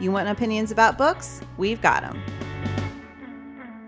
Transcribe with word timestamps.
You 0.00 0.10
want 0.10 0.30
opinions 0.30 0.70
about 0.70 0.96
books? 0.96 1.42
We've 1.58 1.82
got 1.82 2.00
them. 2.00 2.22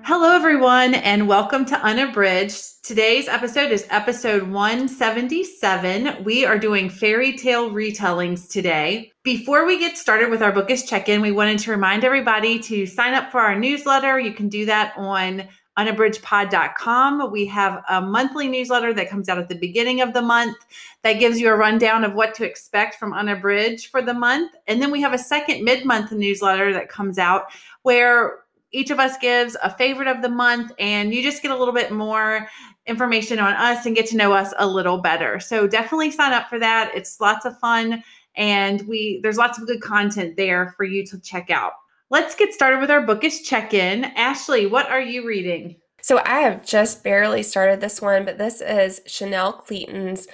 Hello, 0.05 0.34
everyone, 0.34 0.93
and 0.95 1.27
welcome 1.27 1.65
to 1.65 1.75
Unabridged. 1.77 2.84
Today's 2.84 3.29
episode 3.29 3.73
is 3.73 3.87
episode 3.89 4.43
177. 4.43 6.23
We 6.23 6.45
are 6.45 6.59
doing 6.59 6.91
fairy 6.91 7.39
tale 7.39 7.70
retellings 7.70 8.47
today. 8.51 9.11
Before 9.23 9.65
we 9.65 9.79
get 9.79 9.97
started 9.97 10.29
with 10.29 10.43
our 10.43 10.53
bookish 10.53 10.84
check 10.84 11.09
in, 11.09 11.23
we 11.23 11.33
wanted 11.33 11.61
to 11.61 11.70
remind 11.70 12.05
everybody 12.05 12.59
to 12.59 12.84
sign 12.84 13.15
up 13.15 13.31
for 13.31 13.41
our 13.41 13.59
newsletter. 13.59 14.20
You 14.20 14.34
can 14.34 14.51
do 14.51 14.67
that 14.67 14.92
on 14.98 15.48
unabridgedpod.com. 15.79 17.31
We 17.33 17.47
have 17.47 17.83
a 17.89 18.01
monthly 18.01 18.49
newsletter 18.49 18.93
that 18.95 19.09
comes 19.09 19.29
out 19.29 19.39
at 19.39 19.49
the 19.49 19.55
beginning 19.55 20.01
of 20.01 20.12
the 20.12 20.23
month 20.23 20.57
that 21.03 21.15
gives 21.15 21.41
you 21.41 21.48
a 21.48 21.57
rundown 21.57 22.05
of 22.05 22.15
what 22.15 22.35
to 22.35 22.45
expect 22.45 22.97
from 22.97 23.12
Unabridged 23.12 23.87
for 23.87 24.03
the 24.03 24.15
month. 24.15 24.53
And 24.67 24.83
then 24.83 24.91
we 24.91 25.01
have 25.01 25.15
a 25.15 25.19
second 25.19 25.65
mid 25.65 25.85
month 25.85 26.12
newsletter 26.12 26.73
that 26.75 26.89
comes 26.89 27.19
out 27.19 27.45
where 27.83 28.41
each 28.73 28.91
of 28.91 28.98
us 28.98 29.17
gives 29.19 29.57
a 29.62 29.71
favorite 29.71 30.09
of 30.09 30.23
the 30.23 30.29
month 30.29 30.73
and 30.79 31.14
you 31.14 31.23
just 31.23 31.42
get 31.42 31.51
a 31.51 31.56
little 31.56 31.75
bit 31.75 31.92
more 31.92 32.48
information 32.86 33.39
on 33.39 33.53
us 33.55 33.86
and 33.86 33.95
get 33.95 34.07
to 34.07 34.17
know 34.17 34.33
us 34.33 34.53
a 34.59 34.67
little 34.67 34.98
better. 34.98 35.39
So 35.41 35.67
definitely 35.67 36.11
sign 36.11 36.33
up 36.33 36.48
for 36.48 36.59
that. 36.59 36.91
It's 36.95 37.20
lots 37.20 37.45
of 37.45 37.59
fun 37.59 38.03
and 38.34 38.86
we 38.89 39.20
there's 39.23 39.36
lots 39.36 39.59
of 39.59 39.67
good 39.67 39.83
content 39.83 40.36
there 40.36 40.75
for 40.77 40.84
you 40.84 41.05
to 41.07 41.20
check 41.20 41.51
out. 41.51 41.73
Let's 42.12 42.34
get 42.34 42.52
started 42.52 42.78
with 42.78 42.91
our 42.91 43.00
bookish 43.00 43.41
check 43.41 43.72
in. 43.72 44.05
Ashley, 44.05 44.66
what 44.66 44.86
are 44.91 45.00
you 45.00 45.27
reading? 45.27 45.77
So 46.02 46.18
I 46.18 46.41
have 46.41 46.62
just 46.62 47.02
barely 47.02 47.42
started 47.42 47.80
this 47.80 48.02
one, 48.02 48.27
but 48.27 48.36
this 48.36 48.60
is 48.60 49.00
Chanel 49.06 49.55
Cleeton's 49.55 50.27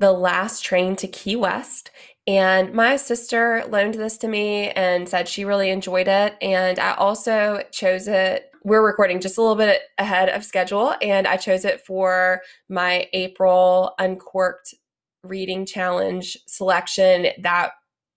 The 0.00 0.12
Last 0.12 0.62
Train 0.62 0.96
to 0.96 1.08
Key 1.08 1.36
West. 1.36 1.90
And 2.26 2.74
my 2.74 2.96
sister 2.96 3.64
loaned 3.70 3.94
this 3.94 4.18
to 4.18 4.28
me 4.28 4.68
and 4.72 5.08
said 5.08 5.26
she 5.26 5.46
really 5.46 5.70
enjoyed 5.70 6.08
it. 6.08 6.36
And 6.42 6.78
I 6.78 6.92
also 6.92 7.62
chose 7.72 8.06
it. 8.06 8.50
We're 8.62 8.84
recording 8.84 9.18
just 9.18 9.38
a 9.38 9.40
little 9.40 9.56
bit 9.56 9.80
ahead 9.96 10.28
of 10.28 10.44
schedule, 10.44 10.94
and 11.00 11.26
I 11.26 11.38
chose 11.38 11.64
it 11.64 11.80
for 11.86 12.42
my 12.68 13.08
April 13.14 13.94
Uncorked 13.98 14.74
Reading 15.22 15.64
Challenge 15.64 16.36
selection. 16.46 17.28
That 17.40 17.70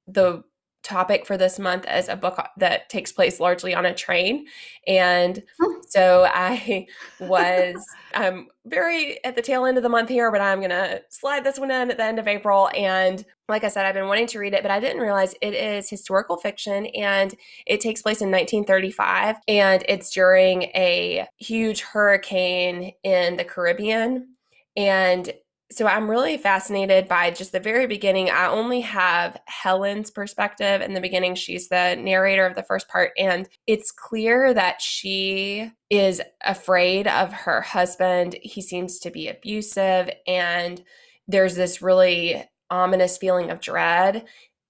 the 0.08 0.44
topic 0.88 1.26
for 1.26 1.38
this 1.38 1.60
month 1.60 1.86
as 1.86 2.08
a 2.08 2.16
book 2.16 2.40
uh, 2.40 2.48
that 2.56 2.88
takes 2.88 3.12
place 3.12 3.40
largely 3.40 3.76
on 3.76 3.86
a 3.86 3.94
train. 3.94 4.46
And 4.88 5.44
hmm. 5.60 5.80
so 5.88 6.26
I 6.30 6.88
was 7.20 7.76
I'm 8.14 8.48
very 8.66 9.24
at 9.26 9.36
the 9.36 9.42
tail 9.42 9.66
end 9.66 9.78
of 9.78 9.84
the 9.84 9.90
month 9.90 10.10
here, 10.10 10.32
but 10.32 10.40
I'm 10.40 10.62
gonna 10.62 11.02
slide 11.10 11.44
this 11.44 11.60
one 11.60 11.72
in 11.72 11.92
at 11.92 11.98
the 11.98 12.04
end 12.04 12.20
of 12.20 12.28
April. 12.28 12.70
And 12.76 13.26
like 13.50 13.64
I 13.64 13.68
said, 13.68 13.86
I've 13.86 13.96
been 13.96 14.08
wanting 14.08 14.28
to 14.28 14.40
read 14.40 14.54
it, 14.54 14.62
but 14.62 14.72
I 14.72 14.80
didn't 14.80 15.02
realize 15.02 15.36
it 15.42 15.54
is 15.54 15.90
historical 15.90 16.38
fiction 16.38 16.86
and 16.88 17.36
it 17.66 17.82
takes 17.82 18.02
place 18.02 18.22
in 18.22 18.32
1935 18.32 19.38
and 19.48 19.84
it's 19.90 20.10
during 20.12 20.64
a 20.64 21.28
huge 21.38 21.82
hurricane 21.82 22.94
in 23.04 23.36
the 23.36 23.46
Caribbean. 23.46 24.36
And 24.76 25.34
so 25.69 25.85
I'm 25.85 26.09
really 26.09 26.38
fascinated 26.38 27.09
by 27.09 27.29
just 27.31 27.51
the 27.51 27.59
very 27.59 27.88
beginning. 27.88 28.29
I 28.29 28.47
only 28.47 28.81
have 28.81 29.38
Helen's 29.47 30.09
perspective 30.09 30.81
in 30.81 30.94
the 30.94 31.01
beginning. 31.01 31.35
She's 31.35 31.67
the 31.67 31.95
narrator 31.95 32.45
of 32.45 32.55
the 32.55 32.63
first 32.63 32.88
part, 32.88 33.11
and 33.17 33.50
it's 33.67 33.91
clear 33.91 34.53
that 34.53 34.81
she 34.81 35.72
is 35.89 36.22
afraid 36.41 37.07
of 37.07 37.33
her 37.33 37.61
husband. 37.61 38.38
He 38.41 38.61
seems 38.61 39.00
to 39.00 39.11
be 39.11 39.28
abusive, 39.28 40.09
and 40.25 40.81
there's 41.28 41.55
this 41.55 41.81
really 41.81 42.44
ominous 42.69 43.17
feeling 43.17 43.49
of 43.49 43.59
dread 43.59 44.25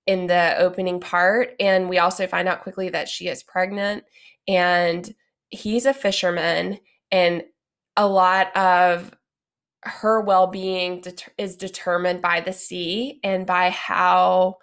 in 0.07 0.25
the 0.27 0.55
opening 0.57 0.99
part. 0.99 1.51
And 1.59 1.89
we 1.89 1.99
also 1.99 2.25
find 2.25 2.47
out 2.47 2.63
quickly 2.63 2.89
that 2.89 3.07
she 3.07 3.27
is 3.27 3.43
pregnant, 3.43 4.03
and 4.47 5.13
he's 5.49 5.85
a 5.85 5.93
fisherman, 5.93 6.79
and 7.11 7.43
a 7.95 8.07
lot 8.07 8.55
of 8.55 9.11
her 9.83 10.21
well-being 10.21 11.01
det- 11.01 11.29
is 11.37 11.55
determined 11.55 12.21
by 12.21 12.41
the 12.41 12.53
sea 12.53 13.19
and 13.23 13.45
by 13.45 13.69
how 13.69 14.57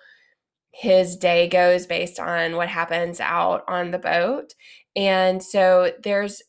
his 0.72 1.16
day 1.16 1.48
goes 1.48 1.86
based 1.86 2.19
on 2.19 2.56
what 2.56 2.69
happens 2.69 3.20
out 3.20 3.62
on 3.69 3.92
the 3.92 3.98
boat. 3.98 4.54
And 4.97 5.42
so 5.42 5.92
there's 6.02 6.42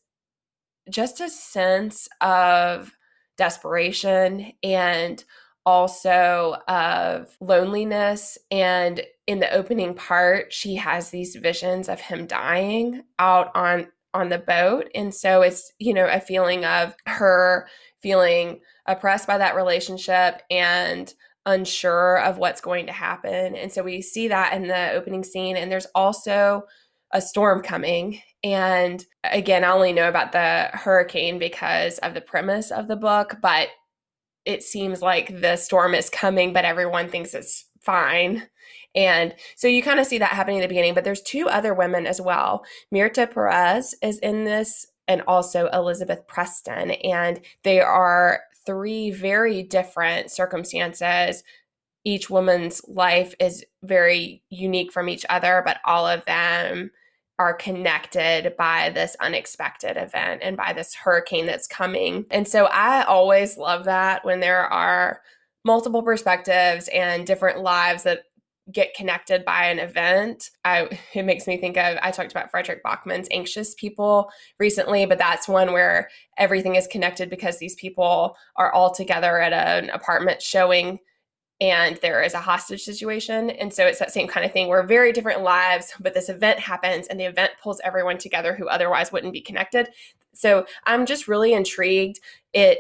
just 0.90 1.22
a 1.22 1.30
sense 1.30 2.08
of 2.22 2.92
desperation 3.38 4.54
and 4.64 5.24
also 5.66 6.58
of 6.68 7.36
loneliness. 7.40 8.38
And 8.52 9.02
in 9.28 9.40
the 9.40 9.52
opening 9.52 9.96
part 9.96 10.54
she 10.54 10.76
has 10.76 11.10
these 11.10 11.36
visions 11.36 11.90
of 11.90 12.00
him 12.00 12.28
dying 12.28 13.04
out 13.20 13.52
on 13.56 13.88
on 14.14 14.30
the 14.30 14.38
boat. 14.40 14.90
And 14.96 15.14
so 15.14 15.42
it's 15.42 15.72
you 15.80 15.94
know 15.94 16.08
a 16.08 16.20
feeling 16.20 16.66
of 16.66 16.96
her 17.06 17.68
feeling 18.02 18.60
oppressed 18.86 19.28
by 19.28 19.38
that 19.38 19.56
relationship 19.56 20.42
and 20.50 21.14
unsure 21.46 22.20
of 22.22 22.38
what's 22.38 22.62
going 22.62 22.88
to 22.88 22.92
happen. 22.92 23.56
And 23.56 23.72
so 23.72 23.84
we 23.84 24.02
see 24.02 24.28
that 24.28 24.54
in 24.54 24.68
the 24.68 24.92
opening 24.92 25.24
scene. 25.24 25.58
And 25.58 25.72
there's 25.72 25.88
also 25.94 26.64
a 27.12 27.22
storm 27.22 27.62
coming. 27.62 28.22
And 28.44 29.06
again, 29.24 29.64
I 29.64 29.72
only 29.72 29.94
know 29.94 30.10
about 30.10 30.32
the 30.32 30.70
hurricane 30.74 31.40
because 31.40 31.98
of 32.00 32.14
the 32.14 32.22
premise 32.22 32.72
of 32.72 32.88
the 32.88 32.96
book, 32.96 33.38
but 33.42 33.70
it 34.44 34.64
seems 34.64 35.02
like 35.02 35.42
the 35.42 35.56
storm 35.56 35.96
is 35.96 36.10
coming, 36.10 36.54
but 36.54 36.66
everyone 36.66 37.10
thinks 37.10 37.34
it's 37.34 37.66
fine. 37.82 38.48
And 38.96 39.36
so 39.56 39.68
you 39.68 39.84
kind 39.84 40.00
of 40.00 40.06
see 40.06 40.18
that 40.20 40.32
happening 40.32 40.58
in 40.58 40.62
the 40.62 40.68
beginning, 40.68 40.94
but 40.94 41.04
there's 41.04 41.22
two 41.22 41.48
other 41.50 41.74
women 41.74 42.08
as 42.08 42.22
well. 42.22 42.64
Mirta 42.94 43.32
Perez 43.32 43.94
is 44.02 44.20
in 44.20 44.46
this 44.46 44.86
and 45.08 45.22
also 45.28 45.68
Elizabeth 45.68 46.28
Preston. 46.28 46.92
And 46.92 47.40
they 47.64 47.80
are 47.82 48.42
three 48.66 49.12
very 49.12 49.64
different 49.64 50.32
circumstances. 50.32 51.44
Each 52.04 52.30
woman's 52.30 52.82
life 52.88 53.34
is 53.40 53.64
very 53.84 54.44
unique 54.50 54.92
from 54.92 55.10
each 55.10 55.26
other, 55.30 55.62
but 55.66 55.78
all 55.86 56.08
of 56.08 56.26
them 56.26 56.92
are 57.38 57.54
connected 57.54 58.56
by 58.58 58.90
this 58.92 59.16
unexpected 59.20 59.98
event 59.98 60.42
and 60.42 60.56
by 60.56 60.72
this 60.74 60.96
hurricane 60.96 61.46
that's 61.46 61.68
coming. 61.68 62.26
And 62.32 62.48
so 62.48 62.66
I 62.66 63.04
always 63.04 63.58
love 63.58 63.86
that 63.86 64.24
when 64.24 64.40
there 64.40 64.66
are 64.66 65.22
multiple 65.66 66.02
perspectives 66.02 66.88
and 66.94 67.28
different 67.28 67.60
lives 67.60 68.04
that 68.04 68.24
get 68.72 68.94
connected 68.96 69.46
by 69.46 69.66
an 69.66 69.80
event. 69.80 70.50
I 70.64 70.90
it 71.14 71.24
makes 71.24 71.48
me 71.48 71.58
think 71.58 71.78
of 71.78 71.98
I 72.02 72.12
talked 72.12 72.32
about 72.32 72.52
Fredrik 72.52 72.84
Backman's 72.84 73.28
Anxious 73.32 73.76
People 73.76 74.32
recently, 74.60 75.06
but 75.06 75.18
that's 75.18 75.48
one 75.48 75.74
where 75.74 76.10
everything 76.38 76.76
is 76.76 76.88
connected 76.88 77.30
because 77.30 77.58
these 77.58 77.76
people 77.76 78.36
are 78.56 78.72
all 78.72 78.94
together 78.94 79.40
at 79.40 79.54
an 79.54 79.90
apartment 79.90 80.42
showing 80.42 81.00
and 81.62 81.98
there 82.02 82.22
is 82.22 82.34
a 82.34 82.40
hostage 82.42 82.82
situation. 82.82 83.50
And 83.50 83.74
so 83.74 83.86
it's 83.86 84.00
that 84.00 84.12
same 84.12 84.28
kind 84.28 84.46
of 84.46 84.52
thing 84.52 84.68
where 84.68 84.84
very 84.84 85.14
different 85.14 85.42
lives, 85.42 85.94
but 86.02 86.14
this 86.14 86.28
event 86.28 86.60
happens 86.60 87.08
and 87.08 87.18
the 87.18 87.26
event 87.26 87.54
pulls 87.62 87.80
everyone 87.84 88.18
together 88.18 88.54
who 88.54 88.68
otherwise 88.68 89.12
wouldn't 89.12 89.32
be 89.32 89.42
connected. 89.42 89.88
So 90.34 90.66
I'm 90.84 91.06
just 91.06 91.30
really 91.30 91.54
intrigued. 91.54 92.20
It 92.52 92.80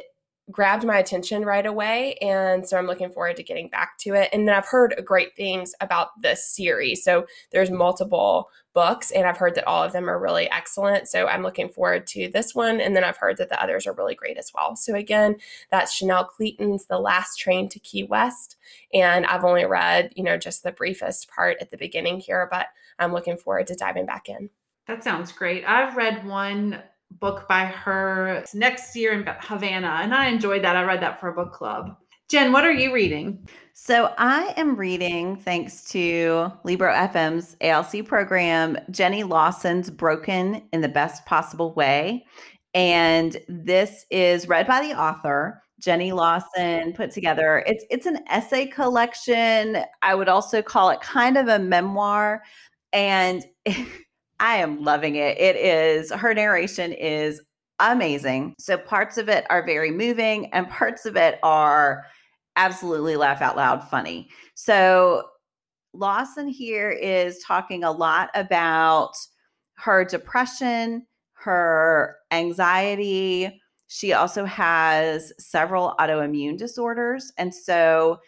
grabbed 0.51 0.85
my 0.85 0.97
attention 0.97 1.43
right 1.43 1.65
away. 1.65 2.15
And 2.21 2.67
so 2.67 2.77
I'm 2.77 2.85
looking 2.85 3.09
forward 3.09 3.35
to 3.37 3.43
getting 3.43 3.67
back 3.67 3.97
to 3.99 4.13
it. 4.13 4.29
And 4.31 4.47
then 4.47 4.55
I've 4.55 4.67
heard 4.67 5.01
great 5.03 5.35
things 5.35 5.73
about 5.81 6.09
this 6.21 6.47
series. 6.47 7.03
So 7.03 7.25
there's 7.51 7.71
multiple 7.71 8.49
books, 8.73 9.09
and 9.09 9.25
I've 9.25 9.37
heard 9.37 9.55
that 9.55 9.67
all 9.67 9.81
of 9.83 9.93
them 9.93 10.09
are 10.09 10.19
really 10.19 10.51
excellent. 10.51 11.07
So 11.07 11.27
I'm 11.27 11.43
looking 11.43 11.69
forward 11.69 12.05
to 12.07 12.29
this 12.29 12.53
one. 12.53 12.79
And 12.79 12.95
then 12.95 13.03
I've 13.03 13.17
heard 13.17 13.37
that 13.37 13.49
the 13.49 13.61
others 13.61 13.87
are 13.87 13.93
really 13.93 14.15
great 14.15 14.37
as 14.37 14.51
well. 14.53 14.75
So 14.75 14.93
again, 14.93 15.37
that's 15.71 15.93
Chanel 15.93 16.25
Cleeton's 16.25 16.85
The 16.85 16.99
Last 16.99 17.37
Train 17.37 17.69
to 17.69 17.79
Key 17.79 18.03
West. 18.03 18.57
And 18.93 19.25
I've 19.25 19.45
only 19.45 19.65
read, 19.65 20.11
you 20.15 20.23
know, 20.23 20.37
just 20.37 20.63
the 20.63 20.71
briefest 20.71 21.29
part 21.29 21.57
at 21.61 21.71
the 21.71 21.77
beginning 21.77 22.19
here, 22.19 22.47
but 22.51 22.67
I'm 22.99 23.13
looking 23.13 23.37
forward 23.37 23.67
to 23.67 23.75
diving 23.75 24.05
back 24.05 24.29
in. 24.29 24.49
That 24.87 25.03
sounds 25.03 25.31
great. 25.31 25.63
I've 25.65 25.95
read 25.95 26.27
one 26.27 26.83
book 27.11 27.47
by 27.47 27.65
her 27.65 28.43
next 28.53 28.95
year 28.95 29.13
in 29.13 29.25
Havana, 29.39 29.99
and 30.01 30.13
I 30.13 30.27
enjoyed 30.27 30.63
that. 30.63 30.75
I 30.75 30.83
read 30.83 31.01
that 31.01 31.19
for 31.19 31.29
a 31.29 31.33
book 31.33 31.53
club. 31.53 31.95
Jen, 32.29 32.51
what 32.51 32.63
are 32.63 32.73
you 32.73 32.91
reading? 32.91 33.47
So 33.73 34.13
I 34.17 34.53
am 34.57 34.75
reading, 34.75 35.35
thanks 35.35 35.83
to 35.91 36.51
Libro 36.63 36.91
FM's 36.91 37.55
ALC 37.61 38.05
program, 38.05 38.77
Jenny 38.89 39.23
Lawson's 39.23 39.89
Broken 39.89 40.63
in 40.73 40.81
the 40.81 40.89
Best 40.89 41.25
Possible 41.25 41.73
Way. 41.75 42.25
And 42.73 43.37
this 43.47 44.05
is 44.09 44.47
read 44.47 44.65
by 44.65 44.81
the 44.81 44.99
author. 44.99 45.61
Jenny 45.79 46.13
Lawson 46.13 46.93
put 46.93 47.11
together. 47.11 47.63
It's 47.67 47.85
it's 47.89 48.05
an 48.05 48.19
essay 48.29 48.65
collection. 48.65 49.83
I 50.01 50.15
would 50.15 50.29
also 50.29 50.61
call 50.61 50.89
it 50.89 51.01
kind 51.01 51.37
of 51.37 51.47
a 51.47 51.59
memoir 51.59 52.43
and 52.91 53.45
I 54.39 54.57
am 54.57 54.83
loving 54.83 55.15
it. 55.15 55.37
It 55.37 55.55
is 55.55 56.11
her 56.11 56.33
narration 56.33 56.91
is 56.93 57.41
amazing. 57.79 58.55
So 58.59 58.77
parts 58.77 59.17
of 59.17 59.29
it 59.29 59.45
are 59.49 59.65
very 59.65 59.91
moving 59.91 60.53
and 60.53 60.69
parts 60.69 61.05
of 61.05 61.15
it 61.15 61.39
are 61.43 62.05
absolutely 62.55 63.15
laugh 63.15 63.41
out 63.41 63.57
loud 63.57 63.83
funny. 63.89 64.29
So 64.55 65.23
Lawson 65.93 66.47
here 66.47 66.89
is 66.89 67.39
talking 67.39 67.83
a 67.83 67.91
lot 67.91 68.29
about 68.33 69.13
her 69.77 70.05
depression, 70.05 71.05
her 71.33 72.17
anxiety. 72.31 73.61
She 73.87 74.13
also 74.13 74.45
has 74.45 75.31
several 75.39 75.95
autoimmune 75.99 76.57
disorders. 76.57 77.31
And 77.37 77.53
so 77.53 78.19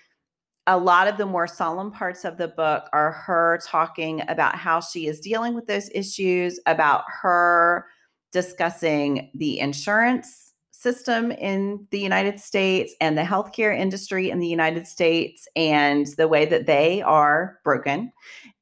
a 0.67 0.77
lot 0.77 1.07
of 1.07 1.17
the 1.17 1.25
more 1.25 1.47
solemn 1.47 1.91
parts 1.91 2.25
of 2.25 2.37
the 2.37 2.49
book 2.49 2.89
are 2.91 3.11
her 3.11 3.59
talking 3.63 4.21
about 4.27 4.55
how 4.55 4.81
she 4.81 5.07
is 5.07 5.21
dealing 5.21 5.55
with 5.55 5.65
those 5.65 5.89
issues, 5.95 6.59
about 6.65 7.05
her 7.21 7.85
discussing 8.33 9.31
the 9.33 9.59
insurance 9.59 10.53
system 10.71 11.31
in 11.31 11.87
the 11.89 11.99
United 11.99 12.39
States 12.39 12.93
and 13.01 13.17
the 13.17 13.23
healthcare 13.23 13.75
industry 13.75 14.29
in 14.29 14.39
the 14.39 14.47
United 14.47 14.85
States 14.85 15.47
and 15.55 16.07
the 16.17 16.27
way 16.27 16.45
that 16.45 16.67
they 16.67 17.01
are 17.01 17.59
broken 17.63 18.11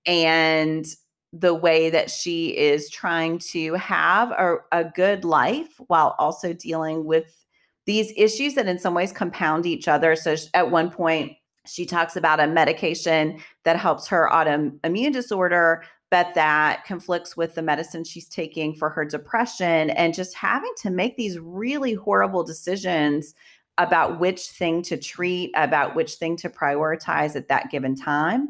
and 0.05 0.85
the 1.33 1.53
way 1.53 1.89
that 1.89 2.09
she 2.09 2.55
is 2.55 2.89
trying 2.89 3.37
to 3.39 3.73
have 3.73 4.31
a, 4.31 4.57
a 4.71 4.85
good 4.85 5.25
life 5.25 5.75
while 5.87 6.15
also 6.19 6.53
dealing 6.53 7.03
with 7.03 7.45
these 7.85 8.13
issues 8.15 8.53
that 8.53 8.67
in 8.67 8.79
some 8.79 8.93
ways 8.93 9.11
compound 9.11 9.65
each 9.65 9.87
other. 9.87 10.15
So 10.15 10.35
at 10.53 10.71
one 10.71 10.89
point, 10.89 11.33
she 11.67 11.85
talks 11.85 12.15
about 12.15 12.39
a 12.39 12.47
medication 12.47 13.39
that 13.63 13.77
helps 13.77 14.07
her 14.07 14.29
autoimmune 14.31 15.13
disorder, 15.13 15.83
but 16.11 16.33
that 16.35 16.85
conflicts 16.85 17.35
with 17.35 17.55
the 17.55 17.61
medicine 17.61 18.03
she's 18.03 18.29
taking 18.29 18.75
for 18.75 18.89
her 18.89 19.05
depression, 19.05 19.89
and 19.91 20.13
just 20.13 20.35
having 20.35 20.71
to 20.77 20.89
make 20.89 21.17
these 21.17 21.39
really 21.39 21.93
horrible 21.93 22.43
decisions 22.43 23.33
about 23.77 24.19
which 24.19 24.41
thing 24.47 24.81
to 24.83 24.97
treat, 24.97 25.51
about 25.55 25.95
which 25.95 26.13
thing 26.13 26.37
to 26.37 26.49
prioritize 26.49 27.35
at 27.35 27.49
that 27.49 27.69
given 27.69 27.95
time. 27.95 28.49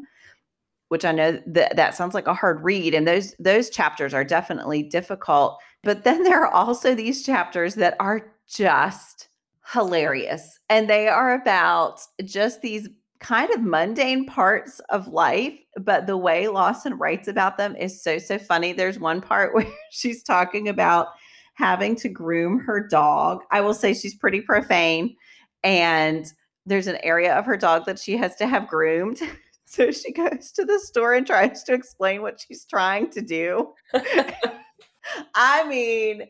Which 0.88 1.04
I 1.04 1.10
know 1.10 1.42
that 1.46 1.74
that 1.74 1.96
sounds 1.96 2.14
like 2.14 2.28
a 2.28 2.34
hard 2.34 2.62
read, 2.62 2.94
and 2.94 3.08
those 3.08 3.34
those 3.40 3.70
chapters 3.70 4.14
are 4.14 4.22
definitely 4.22 4.84
difficult. 4.84 5.58
But 5.82 6.04
then 6.04 6.22
there 6.22 6.44
are 6.44 6.52
also 6.52 6.94
these 6.94 7.24
chapters 7.24 7.74
that 7.74 7.96
are 7.98 8.30
just 8.46 9.26
hilarious, 9.72 10.60
and 10.68 10.88
they 10.88 11.08
are 11.08 11.34
about 11.34 12.02
just 12.24 12.62
these 12.62 12.88
kind 13.20 13.50
of 13.50 13.62
mundane 13.62 14.26
parts 14.26 14.80
of 14.90 15.08
life, 15.08 15.54
but 15.80 16.06
the 16.06 16.16
way 16.16 16.48
Lawson 16.48 16.94
writes 16.94 17.28
about 17.28 17.56
them 17.56 17.76
is 17.76 18.02
so, 18.02 18.18
so 18.18 18.38
funny. 18.38 18.72
There's 18.72 18.98
one 18.98 19.20
part 19.20 19.54
where 19.54 19.66
she's 19.90 20.22
talking 20.22 20.68
about 20.68 21.08
having 21.54 21.96
to 21.96 22.08
groom 22.08 22.60
her 22.60 22.86
dog. 22.86 23.42
I 23.50 23.60
will 23.62 23.74
say 23.74 23.94
she's 23.94 24.14
pretty 24.14 24.40
profane. 24.40 25.16
And 25.64 26.30
there's 26.66 26.86
an 26.86 26.98
area 27.02 27.34
of 27.34 27.46
her 27.46 27.56
dog 27.56 27.86
that 27.86 27.98
she 27.98 28.16
has 28.16 28.36
to 28.36 28.46
have 28.46 28.68
groomed. 28.68 29.20
So 29.68 29.90
she 29.90 30.12
goes 30.12 30.52
to 30.52 30.64
the 30.64 30.78
store 30.78 31.14
and 31.14 31.26
tries 31.26 31.64
to 31.64 31.74
explain 31.74 32.22
what 32.22 32.40
she's 32.40 32.64
trying 32.64 33.10
to 33.10 33.20
do. 33.20 33.74
I 35.34 35.68
mean, 35.68 36.22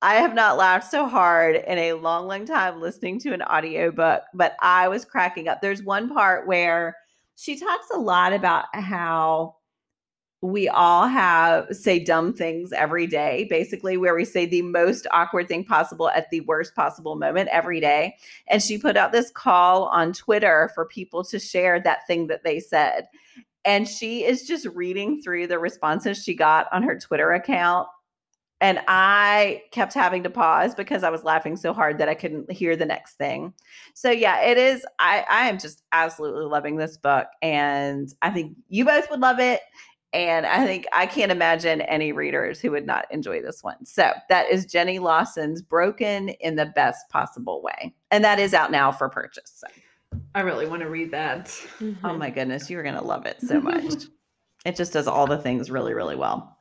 I 0.00 0.14
have 0.16 0.34
not 0.34 0.56
laughed 0.56 0.90
so 0.90 1.08
hard 1.08 1.56
in 1.56 1.78
a 1.78 1.94
long, 1.94 2.28
long 2.28 2.46
time 2.46 2.80
listening 2.80 3.18
to 3.20 3.32
an 3.32 3.42
audiobook, 3.42 4.22
but 4.32 4.54
I 4.62 4.86
was 4.86 5.04
cracking 5.04 5.48
up. 5.48 5.60
There's 5.60 5.82
one 5.82 6.08
part 6.08 6.46
where 6.46 6.96
she 7.34 7.58
talks 7.58 7.86
a 7.92 7.98
lot 7.98 8.32
about 8.32 8.66
how 8.74 9.56
we 10.40 10.68
all 10.68 11.08
have 11.08 11.66
say 11.72 11.98
dumb 11.98 12.32
things 12.32 12.72
every 12.72 13.08
day, 13.08 13.48
basically, 13.50 13.96
where 13.96 14.14
we 14.14 14.24
say 14.24 14.46
the 14.46 14.62
most 14.62 15.08
awkward 15.10 15.48
thing 15.48 15.64
possible 15.64 16.10
at 16.10 16.30
the 16.30 16.42
worst 16.42 16.76
possible 16.76 17.16
moment 17.16 17.48
every 17.50 17.80
day. 17.80 18.16
And 18.46 18.62
she 18.62 18.78
put 18.78 18.96
out 18.96 19.10
this 19.10 19.32
call 19.32 19.86
on 19.86 20.12
Twitter 20.12 20.70
for 20.76 20.84
people 20.84 21.24
to 21.24 21.40
share 21.40 21.80
that 21.80 22.06
thing 22.06 22.28
that 22.28 22.44
they 22.44 22.60
said. 22.60 23.08
And 23.64 23.88
she 23.88 24.24
is 24.24 24.46
just 24.46 24.66
reading 24.66 25.20
through 25.20 25.48
the 25.48 25.58
responses 25.58 26.22
she 26.22 26.34
got 26.34 26.68
on 26.72 26.84
her 26.84 26.96
Twitter 26.98 27.32
account 27.32 27.88
and 28.60 28.80
I 28.88 29.62
kept 29.70 29.94
having 29.94 30.22
to 30.24 30.30
pause 30.30 30.74
because 30.74 31.04
I 31.04 31.10
was 31.10 31.24
laughing 31.24 31.56
so 31.56 31.72
hard 31.72 31.98
that 31.98 32.08
I 32.08 32.14
couldn't 32.14 32.50
hear 32.50 32.76
the 32.76 32.86
next 32.86 33.14
thing. 33.14 33.52
So 33.94 34.10
yeah, 34.10 34.40
it 34.42 34.58
is. 34.58 34.84
I 34.98 35.24
I 35.30 35.48
am 35.48 35.58
just 35.58 35.82
absolutely 35.92 36.46
loving 36.46 36.76
this 36.76 36.96
book, 36.96 37.28
and 37.42 38.12
I 38.22 38.30
think 38.30 38.56
you 38.68 38.84
both 38.84 39.10
would 39.10 39.20
love 39.20 39.38
it. 39.38 39.60
And 40.14 40.46
I 40.46 40.64
think 40.64 40.86
I 40.92 41.04
can't 41.04 41.30
imagine 41.30 41.82
any 41.82 42.12
readers 42.12 42.60
who 42.60 42.70
would 42.70 42.86
not 42.86 43.04
enjoy 43.10 43.42
this 43.42 43.62
one. 43.62 43.84
So 43.84 44.12
that 44.30 44.48
is 44.48 44.64
Jenny 44.64 44.98
Lawson's 44.98 45.60
Broken 45.60 46.30
in 46.30 46.56
the 46.56 46.64
Best 46.64 47.10
Possible 47.10 47.60
Way. 47.62 47.94
And 48.10 48.24
that 48.24 48.38
is 48.38 48.54
out 48.54 48.70
now 48.70 48.90
for 48.90 49.10
purchase. 49.10 49.52
So. 49.54 49.66
I 50.34 50.40
really 50.40 50.66
want 50.66 50.80
to 50.80 50.88
read 50.88 51.10
that. 51.10 51.46
Mm-hmm. 51.78 52.06
Oh 52.06 52.16
my 52.16 52.30
goodness, 52.30 52.70
you're 52.70 52.82
going 52.82 52.94
to 52.94 53.04
love 53.04 53.26
it 53.26 53.40
so 53.42 53.60
much. 53.60 54.04
it 54.64 54.76
just 54.76 54.94
does 54.94 55.06
all 55.06 55.26
the 55.26 55.36
things 55.36 55.70
really, 55.70 55.92
really 55.92 56.16
well. 56.16 56.56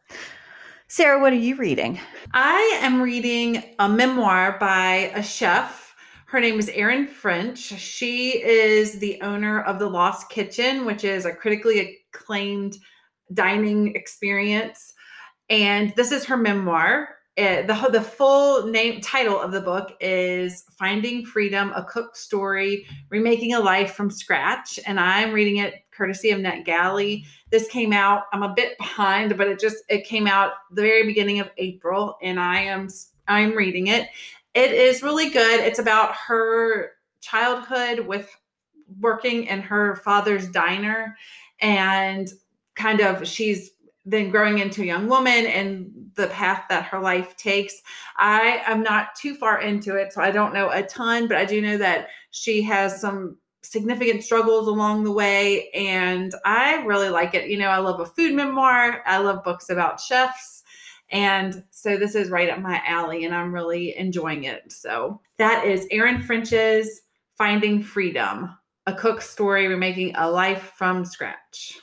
Sarah, 0.89 1.19
what 1.19 1.33
are 1.33 1.35
you 1.35 1.55
reading? 1.55 1.99
I 2.33 2.79
am 2.81 3.01
reading 3.01 3.61
a 3.77 3.89
memoir 3.89 4.55
by 4.57 5.11
a 5.13 5.21
chef. 5.21 5.93
Her 6.27 6.39
name 6.39 6.57
is 6.59 6.69
Erin 6.69 7.07
French. 7.07 7.59
She 7.59 8.41
is 8.41 8.97
the 8.99 9.21
owner 9.21 9.63
of 9.63 9.79
The 9.79 9.89
Lost 9.89 10.29
Kitchen, 10.29 10.85
which 10.85 11.03
is 11.03 11.25
a 11.25 11.33
critically 11.33 11.99
acclaimed 12.13 12.77
dining 13.33 13.97
experience. 13.97 14.93
And 15.49 15.93
this 15.97 16.13
is 16.13 16.23
her 16.23 16.37
memoir. 16.37 17.17
It, 17.35 17.67
the, 17.67 17.89
the 17.91 18.01
full 18.01 18.67
name 18.67 19.01
title 19.01 19.39
of 19.39 19.51
the 19.51 19.61
book 19.61 19.91
is 19.99 20.63
Finding 20.79 21.25
Freedom, 21.25 21.73
a 21.75 21.83
cook 21.83 22.15
story, 22.15 22.87
remaking 23.09 23.53
a 23.53 23.59
life 23.59 23.93
from 23.93 24.09
scratch. 24.09 24.79
And 24.87 25.01
I'm 25.01 25.33
reading 25.33 25.57
it 25.57 25.83
courtesy 25.97 26.29
of 26.29 26.39
NetGalley. 26.39 27.25
This 27.49 27.67
came 27.67 27.91
out, 27.91 28.23
I'm 28.31 28.43
a 28.43 28.53
bit 28.53 28.77
behind, 28.77 29.35
but 29.37 29.47
it 29.47 29.59
just 29.59 29.77
it 29.89 30.05
came 30.05 30.27
out 30.27 30.51
the 30.71 30.81
very 30.81 31.05
beginning 31.05 31.39
of 31.39 31.49
April 31.57 32.17
and 32.21 32.39
I 32.39 32.61
am 32.61 32.89
I'm 33.27 33.55
reading 33.55 33.87
it. 33.87 34.07
It 34.53 34.71
is 34.71 35.03
really 35.03 35.29
good. 35.29 35.59
It's 35.59 35.79
about 35.79 36.15
her 36.15 36.91
childhood 37.21 37.99
with 37.99 38.29
working 38.99 39.45
in 39.45 39.61
her 39.61 39.97
father's 39.97 40.47
diner 40.47 41.17
and 41.59 42.29
kind 42.75 43.01
of 43.01 43.27
she's 43.27 43.71
then 44.05 44.29
growing 44.29 44.59
into 44.59 44.83
a 44.83 44.85
young 44.85 45.07
woman 45.07 45.45
and 45.45 45.91
the 46.15 46.27
path 46.27 46.63
that 46.69 46.85
her 46.85 46.99
life 46.99 47.35
takes. 47.35 47.81
I 48.17 48.61
am 48.65 48.81
not 48.81 49.15
too 49.15 49.35
far 49.35 49.61
into 49.61 49.95
it, 49.95 50.13
so 50.13 50.21
I 50.21 50.31
don't 50.31 50.53
know 50.53 50.69
a 50.69 50.81
ton, 50.83 51.27
but 51.27 51.35
I 51.35 51.43
do 51.43 51.61
know 51.61 51.77
that 51.77 52.07
she 52.31 52.61
has 52.63 53.01
some 53.01 53.37
significant 53.63 54.23
struggles 54.23 54.67
along 54.67 55.03
the 55.03 55.11
way. 55.11 55.69
And 55.71 56.33
I 56.45 56.83
really 56.83 57.09
like 57.09 57.33
it. 57.33 57.49
You 57.49 57.57
know, 57.57 57.69
I 57.69 57.77
love 57.77 57.99
a 57.99 58.05
food 58.05 58.33
memoir, 58.33 59.03
I 59.05 59.17
love 59.17 59.43
books 59.43 59.69
about 59.69 59.99
chefs. 59.99 60.63
And 61.09 61.63
so 61.71 61.97
this 61.97 62.15
is 62.15 62.29
right 62.29 62.49
up 62.49 62.59
my 62.59 62.81
alley, 62.85 63.23
and 63.23 63.33
I'm 63.33 63.53
really 63.53 63.97
enjoying 63.97 64.43
it. 64.43 64.71
So 64.71 65.21
that 65.37 65.65
is 65.65 65.87
Erin 65.89 66.21
French's 66.21 67.01
Finding 67.37 67.81
Freedom, 67.81 68.57
a 68.87 68.93
cook 68.93 69.21
story 69.21 69.67
remaking 69.67 70.15
a 70.15 70.29
life 70.29 70.73
from 70.75 71.05
scratch. 71.05 71.77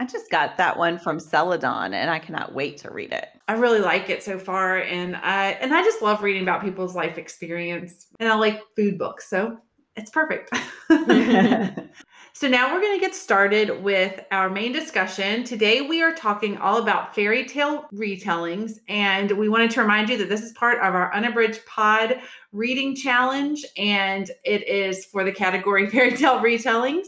I 0.00 0.06
just 0.06 0.30
got 0.30 0.56
that 0.56 0.76
one 0.76 0.98
from 0.98 1.20
Celadon 1.20 1.94
and 1.94 2.10
I 2.10 2.18
cannot 2.18 2.52
wait 2.52 2.78
to 2.78 2.90
read 2.90 3.12
it. 3.12 3.28
I 3.46 3.52
really 3.54 3.80
like 3.80 4.10
it 4.10 4.22
so 4.22 4.38
far 4.38 4.78
and 4.78 5.14
I 5.16 5.50
and 5.60 5.72
I 5.72 5.82
just 5.82 6.02
love 6.02 6.22
reading 6.22 6.42
about 6.42 6.62
people's 6.62 6.96
life 6.96 7.16
experience 7.16 8.08
and 8.18 8.28
I 8.28 8.34
like 8.34 8.60
food 8.74 8.98
books. 8.98 9.30
So 9.30 9.56
it's 9.96 10.10
perfect. 10.10 10.50
so 12.32 12.48
now 12.48 12.72
we're 12.72 12.80
going 12.80 12.98
to 12.98 13.00
get 13.00 13.14
started 13.14 13.82
with 13.82 14.20
our 14.30 14.50
main 14.50 14.72
discussion. 14.72 15.44
Today 15.44 15.82
we 15.82 16.02
are 16.02 16.14
talking 16.14 16.56
all 16.58 16.78
about 16.78 17.14
fairy 17.14 17.44
tale 17.44 17.86
retellings, 17.94 18.78
and 18.88 19.30
we 19.32 19.48
wanted 19.48 19.70
to 19.72 19.80
remind 19.80 20.08
you 20.08 20.18
that 20.18 20.28
this 20.28 20.42
is 20.42 20.52
part 20.52 20.78
of 20.78 20.94
our 20.94 21.12
unabridged 21.14 21.64
pod 21.66 22.20
reading 22.52 22.96
challenge, 22.96 23.64
and 23.76 24.30
it 24.44 24.66
is 24.68 25.04
for 25.06 25.24
the 25.24 25.32
category 25.32 25.88
fairy 25.90 26.16
tale 26.16 26.40
retellings. 26.40 27.06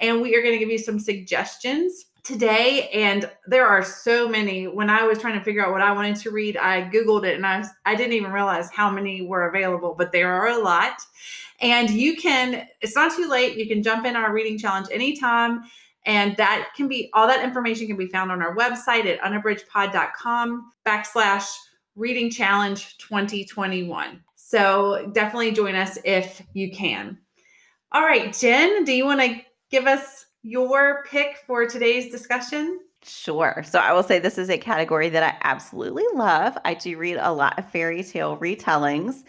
And 0.00 0.22
we 0.22 0.34
are 0.36 0.42
going 0.42 0.54
to 0.54 0.58
give 0.58 0.70
you 0.70 0.78
some 0.78 0.98
suggestions 0.98 2.06
today 2.24 2.90
and 2.92 3.30
there 3.46 3.66
are 3.66 3.82
so 3.82 4.28
many 4.28 4.66
when 4.66 4.90
i 4.90 5.02
was 5.02 5.18
trying 5.18 5.38
to 5.38 5.42
figure 5.42 5.64
out 5.64 5.72
what 5.72 5.80
i 5.80 5.92
wanted 5.92 6.14
to 6.14 6.30
read 6.30 6.58
i 6.58 6.82
googled 6.90 7.24
it 7.24 7.36
and 7.36 7.46
i 7.46 7.64
i 7.86 7.94
didn't 7.94 8.12
even 8.12 8.30
realize 8.30 8.70
how 8.70 8.90
many 8.90 9.22
were 9.22 9.48
available 9.48 9.94
but 9.96 10.12
there 10.12 10.30
are 10.30 10.48
a 10.48 10.58
lot 10.58 11.00
and 11.60 11.90
you 11.90 12.16
can 12.16 12.66
it's 12.80 12.94
not 12.94 13.14
too 13.14 13.28
late. 13.28 13.56
You 13.56 13.66
can 13.66 13.82
jump 13.82 14.06
in 14.06 14.16
our 14.16 14.32
reading 14.32 14.58
challenge 14.58 14.88
anytime. 14.90 15.62
And 16.06 16.36
that 16.36 16.70
can 16.74 16.88
be 16.88 17.10
all 17.12 17.26
that 17.26 17.44
information 17.44 17.86
can 17.86 17.96
be 17.96 18.06
found 18.06 18.30
on 18.30 18.40
our 18.40 18.56
website 18.56 19.06
at 19.06 19.20
unabridgedpod.com 19.20 20.70
backslash 20.86 21.48
reading 21.96 22.30
challenge 22.30 22.96
2021 22.98 24.22
so 24.36 25.10
definitely 25.12 25.50
join 25.50 25.74
us 25.74 25.98
if 26.04 26.40
you 26.54 26.70
can. 26.70 27.18
All 27.92 28.02
right 28.02 28.32
jen 28.32 28.84
do 28.84 28.92
you 28.92 29.04
want 29.04 29.20
to 29.20 29.40
give 29.70 29.86
us 29.86 30.26
your 30.42 31.04
pick 31.10 31.38
for 31.46 31.66
today's 31.66 32.10
discussion? 32.10 32.78
Sure. 33.04 33.62
So 33.64 33.78
I 33.78 33.92
will 33.92 34.02
say 34.02 34.18
this 34.18 34.38
is 34.38 34.50
a 34.50 34.58
category 34.58 35.08
that 35.08 35.22
I 35.22 35.36
absolutely 35.42 36.04
love. 36.14 36.58
I 36.64 36.74
do 36.74 36.98
read 36.98 37.16
a 37.20 37.32
lot 37.32 37.56
of 37.56 37.70
fairy 37.70 38.02
tale 38.02 38.36
retellings. 38.36 39.22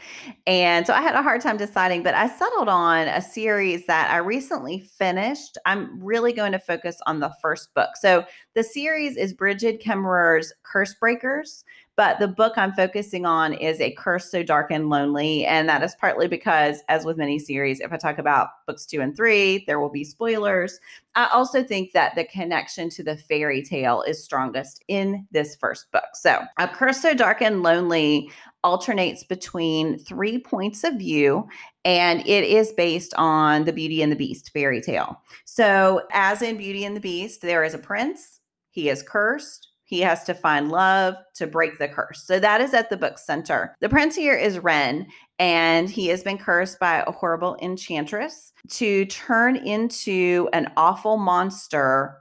And 0.47 0.87
so 0.87 0.93
I 0.93 1.01
had 1.01 1.13
a 1.13 1.21
hard 1.21 1.41
time 1.41 1.55
deciding, 1.55 2.01
but 2.01 2.15
I 2.15 2.27
settled 2.27 2.67
on 2.67 3.07
a 3.07 3.21
series 3.21 3.85
that 3.85 4.09
I 4.09 4.17
recently 4.17 4.79
finished. 4.79 5.57
I'm 5.67 6.03
really 6.03 6.33
going 6.33 6.51
to 6.51 6.59
focus 6.59 6.97
on 7.05 7.19
the 7.19 7.31
first 7.43 7.73
book. 7.75 7.91
So 8.01 8.25
the 8.55 8.63
series 8.63 9.15
is 9.15 9.33
Brigid 9.33 9.81
Kemmerer's 9.81 10.51
Curse 10.63 10.95
Breakers. 10.95 11.63
But 11.99 12.17
the 12.17 12.29
book 12.29 12.53
I'm 12.55 12.71
focusing 12.71 13.25
on 13.25 13.51
is 13.51 13.81
A 13.81 13.91
Curse 13.91 14.31
So 14.31 14.41
Dark 14.41 14.71
and 14.71 14.87
Lonely. 14.87 15.45
And 15.45 15.67
that 15.67 15.83
is 15.83 15.95
partly 15.95 16.29
because, 16.29 16.81
as 16.87 17.03
with 17.03 17.17
many 17.17 17.37
series, 17.37 17.81
if 17.81 17.91
I 17.91 17.97
talk 17.97 18.19
about 18.19 18.47
books 18.65 18.85
two 18.85 19.01
and 19.01 19.13
three, 19.13 19.65
there 19.67 19.81
will 19.81 19.89
be 19.89 20.05
spoilers. 20.05 20.79
I 21.15 21.27
also 21.33 21.61
think 21.61 21.91
that 21.91 22.15
the 22.15 22.23
connection 22.23 22.89
to 22.91 23.03
the 23.03 23.17
fairy 23.17 23.61
tale 23.61 24.01
is 24.03 24.23
strongest 24.23 24.81
in 24.87 25.27
this 25.31 25.57
first 25.57 25.91
book. 25.91 26.05
So, 26.13 26.41
A 26.57 26.69
Curse 26.69 27.01
So 27.01 27.13
Dark 27.13 27.41
and 27.41 27.63
Lonely 27.63 28.31
alternates 28.63 29.25
between 29.25 29.99
three 29.99 30.39
points 30.39 30.85
of 30.85 30.93
view 30.93 31.49
and 31.83 32.21
it 32.21 32.45
is 32.45 32.71
based 32.71 33.13
on 33.17 33.65
the 33.65 33.73
Beauty 33.73 34.01
and 34.01 34.09
the 34.09 34.15
Beast 34.15 34.51
fairy 34.53 34.79
tale. 34.79 35.21
So, 35.43 36.03
as 36.13 36.41
in 36.41 36.55
Beauty 36.55 36.85
and 36.85 36.95
the 36.95 37.01
Beast, 37.01 37.41
there 37.41 37.65
is 37.65 37.73
a 37.73 37.77
prince, 37.77 38.39
he 38.71 38.87
is 38.87 39.03
cursed 39.03 39.68
he 39.89 40.01
has 40.01 40.23
to 40.23 40.35
find 40.35 40.71
love 40.71 41.15
to 41.33 41.47
break 41.47 41.79
the 41.79 41.87
curse. 41.87 42.23
So 42.23 42.39
that 42.39 42.61
is 42.61 42.75
at 42.75 42.91
the 42.91 42.95
book 42.95 43.17
center. 43.17 43.75
The 43.81 43.89
prince 43.89 44.15
here 44.15 44.35
is 44.35 44.59
Ren, 44.59 45.07
and 45.39 45.89
he 45.89 46.09
has 46.09 46.21
been 46.21 46.37
cursed 46.37 46.79
by 46.79 47.03
a 47.07 47.11
horrible 47.11 47.57
enchantress 47.59 48.53
to 48.73 49.05
turn 49.05 49.55
into 49.55 50.47
an 50.53 50.71
awful 50.77 51.17
monster 51.17 52.19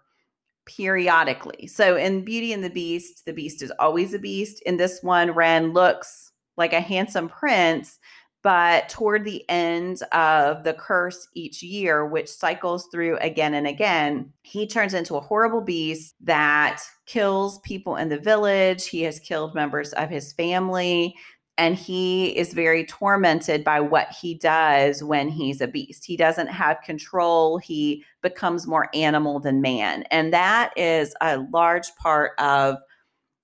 periodically. 0.65 1.67
So 1.67 1.97
in 1.97 2.25
Beauty 2.25 2.55
and 2.55 2.65
the 2.65 2.71
Beast, 2.71 3.27
the 3.27 3.35
beast 3.35 3.61
is 3.61 3.71
always 3.79 4.15
a 4.15 4.19
beast. 4.19 4.63
In 4.63 4.79
this 4.79 5.03
one, 5.03 5.33
Ren 5.33 5.75
looks 5.75 6.33
like 6.57 6.73
a 6.73 6.81
handsome 6.81 7.29
prince, 7.29 7.99
but 8.43 8.89
toward 8.89 9.25
the 9.25 9.45
end 9.49 10.03
of 10.13 10.65
the 10.65 10.75
curse 10.75 11.27
each 11.35 11.63
year, 11.63 12.07
which 12.07 12.29
cycles 12.29 12.89
through 12.93 13.19
again 13.19 13.55
and 13.55 13.67
again, 13.67 14.33
he 14.43 14.67
turns 14.67 14.95
into 14.95 15.17
a 15.17 15.21
horrible 15.21 15.61
beast 15.61 16.15
that 16.23 16.81
kills 17.07 17.59
people 17.61 17.97
in 17.97 18.09
the 18.09 18.19
village. 18.19 18.87
He 18.87 19.03
has 19.03 19.19
killed 19.19 19.55
members 19.55 19.93
of 19.95 20.09
his 20.09 20.33
family. 20.33 21.15
And 21.57 21.75
he 21.75 22.29
is 22.39 22.55
very 22.55 22.87
tormented 22.87 23.65
by 23.65 23.81
what 23.81 24.13
he 24.13 24.35
does 24.35 25.03
when 25.03 25.29
he's 25.29 25.61
a 25.61 25.67
beast. 25.67 26.05
He 26.05 26.17
doesn't 26.17 26.47
have 26.47 26.81
control. 26.83 27.59
He 27.59 28.05
becomes 28.23 28.69
more 28.69 28.89
animal 28.95 29.41
than 29.41 29.61
man. 29.61 30.05
And 30.13 30.33
that 30.33 30.73
is 30.77 31.17
a 31.21 31.39
large 31.53 31.93
part 31.97 32.31
of 32.39 32.77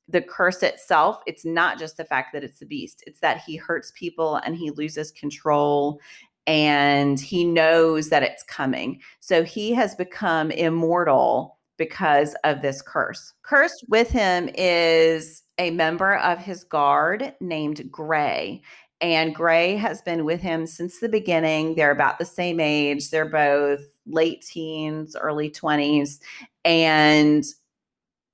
the 0.08 0.22
curse 0.22 0.62
itself, 0.62 1.20
it's 1.26 1.44
not 1.44 1.78
just 1.78 1.96
the 1.96 2.04
fact 2.04 2.32
that 2.32 2.44
it's 2.44 2.58
the 2.58 2.66
beast, 2.66 3.02
it's 3.06 3.20
that 3.20 3.42
he 3.46 3.56
hurts 3.56 3.92
people 3.94 4.36
and 4.44 4.56
he 4.56 4.70
loses 4.70 5.10
control 5.10 6.00
and 6.46 7.18
he 7.18 7.44
knows 7.44 8.10
that 8.10 8.22
it's 8.22 8.42
coming. 8.42 9.00
So 9.20 9.44
he 9.44 9.72
has 9.72 9.94
become 9.94 10.50
immortal 10.50 11.58
because 11.76 12.36
of 12.44 12.62
this 12.62 12.82
curse. 12.82 13.32
Cursed 13.42 13.84
with 13.88 14.10
him 14.10 14.50
is 14.54 15.42
a 15.58 15.70
member 15.70 16.16
of 16.18 16.38
his 16.38 16.64
guard 16.64 17.34
named 17.40 17.90
Gray. 17.90 18.62
And 19.00 19.34
Gray 19.34 19.76
has 19.76 20.02
been 20.02 20.24
with 20.24 20.40
him 20.40 20.66
since 20.66 21.00
the 21.00 21.08
beginning. 21.08 21.74
They're 21.74 21.90
about 21.90 22.18
the 22.18 22.24
same 22.24 22.60
age. 22.60 23.10
They're 23.10 23.28
both 23.28 23.80
late 24.06 24.42
teens, 24.42 25.16
early 25.16 25.50
20s. 25.50 26.20
And 26.64 27.44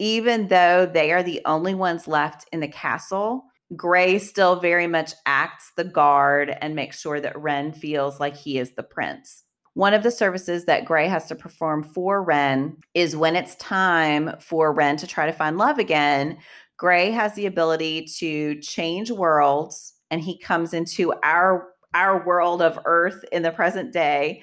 even 0.00 0.48
though 0.48 0.86
they 0.86 1.12
are 1.12 1.22
the 1.22 1.42
only 1.44 1.74
ones 1.74 2.08
left 2.08 2.48
in 2.52 2.60
the 2.60 2.68
castle, 2.68 3.44
Gray 3.76 4.18
still 4.18 4.58
very 4.58 4.86
much 4.86 5.12
acts 5.26 5.72
the 5.76 5.84
guard 5.84 6.56
and 6.60 6.74
makes 6.74 6.98
sure 6.98 7.20
that 7.20 7.38
Ren 7.38 7.72
feels 7.72 8.18
like 8.18 8.34
he 8.34 8.58
is 8.58 8.72
the 8.74 8.82
prince. 8.82 9.44
One 9.74 9.92
of 9.92 10.02
the 10.02 10.10
services 10.10 10.64
that 10.64 10.86
Gray 10.86 11.06
has 11.06 11.26
to 11.26 11.34
perform 11.34 11.84
for 11.84 12.22
Ren 12.24 12.78
is 12.94 13.14
when 13.14 13.36
it's 13.36 13.54
time 13.56 14.34
for 14.40 14.72
Ren 14.72 14.96
to 14.96 15.06
try 15.06 15.26
to 15.26 15.32
find 15.32 15.58
love 15.58 15.78
again. 15.78 16.38
Gray 16.78 17.10
has 17.10 17.34
the 17.34 17.46
ability 17.46 18.08
to 18.18 18.58
change 18.60 19.10
worlds 19.10 19.92
and 20.10 20.20
he 20.20 20.38
comes 20.38 20.72
into 20.72 21.12
our 21.22 21.68
our 21.92 22.24
world 22.24 22.62
of 22.62 22.78
earth 22.84 23.24
in 23.32 23.42
the 23.42 23.50
present 23.50 23.92
day 23.92 24.42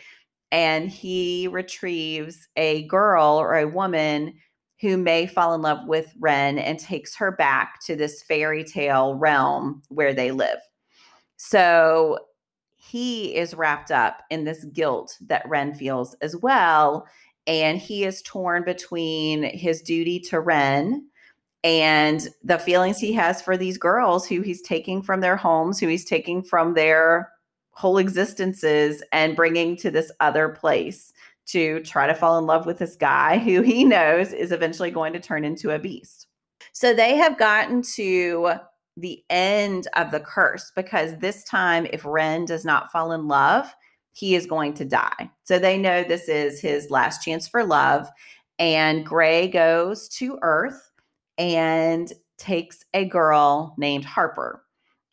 and 0.51 0.89
he 0.89 1.47
retrieves 1.47 2.47
a 2.55 2.83
girl 2.87 3.37
or 3.37 3.55
a 3.55 3.67
woman 3.67 4.33
who 4.79 4.98
may 4.98 5.25
fall 5.25 5.53
in 5.53 5.62
love 5.62 5.88
with 5.88 6.13
Ren 6.19 6.60
and 6.60 6.79
takes 6.79 7.15
her 7.15 7.31
back 7.31 7.84
to 7.86 7.96
this 7.96 8.22
fairy 8.24 8.63
tale 8.63 9.15
realm 9.15 9.81
where 9.89 10.13
they 10.13 10.31
live. 10.31 10.60
So 11.38 12.19
he 12.75 13.36
is 13.36 13.53
wrapped 13.53 13.91
up 13.91 14.24
in 14.29 14.43
this 14.43 14.65
guilt 14.65 15.17
that 15.27 15.48
Ren 15.48 15.74
feels 15.74 16.13
as 16.22 16.36
well. 16.36 17.07
And 17.48 17.77
he 17.77 18.03
is 18.03 18.22
torn 18.22 18.63
between 18.63 19.43
his 19.43 19.81
duty 19.81 20.19
to 20.22 20.39
Ren 20.39 21.07
and 21.63 22.27
the 22.43 22.60
feelings 22.60 23.00
he 23.00 23.13
has 23.13 23.41
for 23.41 23.57
these 23.57 23.77
girls 23.77 24.27
who 24.27 24.41
he's 24.41 24.62
taking 24.62 25.01
from 25.01 25.22
their 25.22 25.36
homes, 25.36 25.79
who 25.79 25.88
he's 25.88 26.05
taking 26.05 26.43
from 26.43 26.75
their 26.75 27.31
whole 27.72 27.98
existences 27.98 29.03
and 29.12 29.36
bringing 29.36 29.75
to 29.77 29.91
this 29.91 30.12
other 30.19 30.50
place 30.50 31.13
to 31.47 31.79
try 31.81 32.07
to 32.07 32.13
fall 32.13 32.37
in 32.37 32.45
love 32.45 32.65
with 32.65 32.77
this 32.77 32.95
guy 32.95 33.37
who 33.37 33.61
he 33.61 33.83
knows 33.85 34.33
is 34.33 34.51
eventually 34.51 34.91
going 34.91 35.13
to 35.13 35.19
turn 35.19 35.43
into 35.43 35.71
a 35.71 35.79
beast. 35.79 36.27
So 36.73 36.93
they 36.93 37.15
have 37.15 37.37
gotten 37.37 37.81
to 37.93 38.53
the 38.97 39.23
end 39.29 39.87
of 39.95 40.11
the 40.11 40.19
curse 40.19 40.71
because 40.75 41.17
this 41.17 41.43
time, 41.43 41.87
if 41.91 42.03
Ren 42.03 42.45
does 42.45 42.65
not 42.65 42.91
fall 42.91 43.11
in 43.11 43.27
love, 43.27 43.73
he 44.11 44.35
is 44.35 44.47
going 44.47 44.73
to 44.75 44.85
die. 44.85 45.29
So 45.43 45.59
they 45.59 45.77
know 45.77 46.03
this 46.03 46.27
is 46.27 46.59
his 46.59 46.89
last 46.89 47.23
chance 47.23 47.47
for 47.47 47.63
love. 47.63 48.09
And 48.57 49.05
Gray 49.05 49.47
goes 49.47 50.09
to 50.09 50.39
Earth 50.41 50.91
and 51.37 52.11
takes 52.39 52.83
a 52.95 53.05
girl 53.05 53.75
named 53.77 54.05
Harper. 54.05 54.63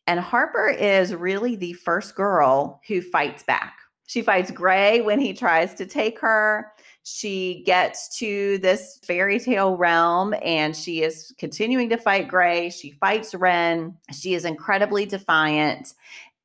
And 0.06 0.20
Harper 0.20 0.68
is 0.68 1.14
really 1.14 1.56
the 1.56 1.74
first 1.74 2.14
girl 2.14 2.80
who 2.88 3.02
fights 3.02 3.42
back. 3.42 3.74
She 4.06 4.22
fights 4.22 4.50
Gray 4.50 5.00
when 5.00 5.18
he 5.18 5.32
tries 5.32 5.74
to 5.74 5.86
take 5.86 6.18
her. 6.20 6.72
She 7.04 7.62
gets 7.66 8.16
to 8.18 8.58
this 8.58 8.98
fairy 9.04 9.38
tale 9.38 9.76
realm 9.76 10.34
and 10.42 10.74
she 10.74 11.02
is 11.02 11.34
continuing 11.38 11.88
to 11.90 11.96
fight 11.96 12.28
Gray. 12.28 12.70
She 12.70 12.92
fights 12.92 13.34
Ren. 13.34 13.96
She 14.12 14.34
is 14.34 14.44
incredibly 14.44 15.04
defiant. 15.04 15.94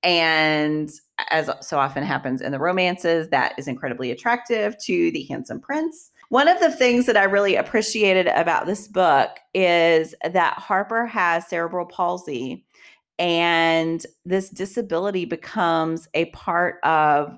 And 0.03 0.89
as 1.29 1.49
so 1.61 1.77
often 1.77 2.03
happens 2.03 2.41
in 2.41 2.51
the 2.51 2.59
romances, 2.59 3.29
that 3.29 3.53
is 3.57 3.67
incredibly 3.67 4.11
attractive 4.11 4.77
to 4.79 5.11
the 5.11 5.23
handsome 5.23 5.59
prince. 5.59 6.11
One 6.29 6.47
of 6.47 6.59
the 6.59 6.71
things 6.71 7.05
that 7.07 7.17
I 7.17 7.23
really 7.23 7.55
appreciated 7.55 8.27
about 8.27 8.65
this 8.65 8.87
book 8.87 9.31
is 9.53 10.13
that 10.23 10.53
Harper 10.53 11.05
has 11.07 11.47
cerebral 11.47 11.87
palsy, 11.87 12.65
and 13.17 14.05
this 14.25 14.49
disability 14.49 15.25
becomes 15.25 16.07
a 16.13 16.25
part 16.25 16.75
of 16.83 17.37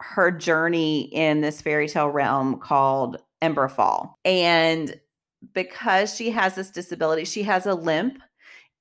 her 0.00 0.30
journey 0.30 1.02
in 1.12 1.40
this 1.40 1.60
fairy 1.60 1.88
tale 1.88 2.08
realm 2.08 2.58
called 2.58 3.18
Emberfall. 3.42 4.14
And 4.24 4.98
because 5.52 6.14
she 6.14 6.30
has 6.30 6.54
this 6.54 6.70
disability, 6.70 7.24
she 7.24 7.42
has 7.42 7.66
a 7.66 7.74
limp 7.74 8.18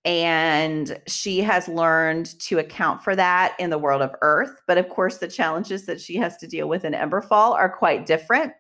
and 0.05 1.00
she 1.08 1.39
has 1.39 1.67
learned 1.67 2.38
to 2.39 2.60
account 2.60 3.03
for 3.03 3.15
that 3.15 3.55
in 3.58 3.70
the 3.70 3.77
world 3.77 4.01
of 4.01 4.12
earth 4.22 4.62
but 4.67 4.77
of 4.77 4.89
course 4.89 5.17
the 5.20 5.27
challenges 5.27 5.86
that 5.86 6.01
she 6.01 6.17
has 6.17 6.36
to 6.38 6.48
deal 6.48 6.67
with 6.67 6.84
in 6.84 6.93
emberfall 6.93 7.53
are 7.53 7.70
quite 7.70 8.05
different 8.05 8.51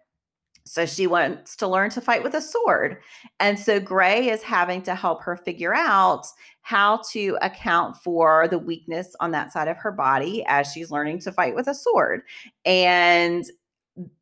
so 0.65 0.85
she 0.85 1.07
wants 1.07 1.55
to 1.57 1.67
learn 1.67 1.89
to 1.91 2.01
fight 2.01 2.23
with 2.23 2.33
a 2.33 2.41
sword. 2.41 2.97
And 3.39 3.59
so 3.59 3.79
Gray 3.79 4.29
is 4.29 4.41
having 4.41 4.81
to 4.83 4.95
help 4.95 5.21
her 5.23 5.35
figure 5.35 5.75
out 5.75 6.25
how 6.61 7.01
to 7.11 7.37
account 7.41 7.97
for 7.97 8.47
the 8.47 8.59
weakness 8.59 9.15
on 9.19 9.31
that 9.31 9.51
side 9.51 9.67
of 9.67 9.77
her 9.77 9.91
body 9.91 10.43
as 10.47 10.71
she's 10.71 10.91
learning 10.91 11.19
to 11.19 11.31
fight 11.31 11.55
with 11.55 11.67
a 11.67 11.75
sword. 11.75 12.21
And 12.65 13.43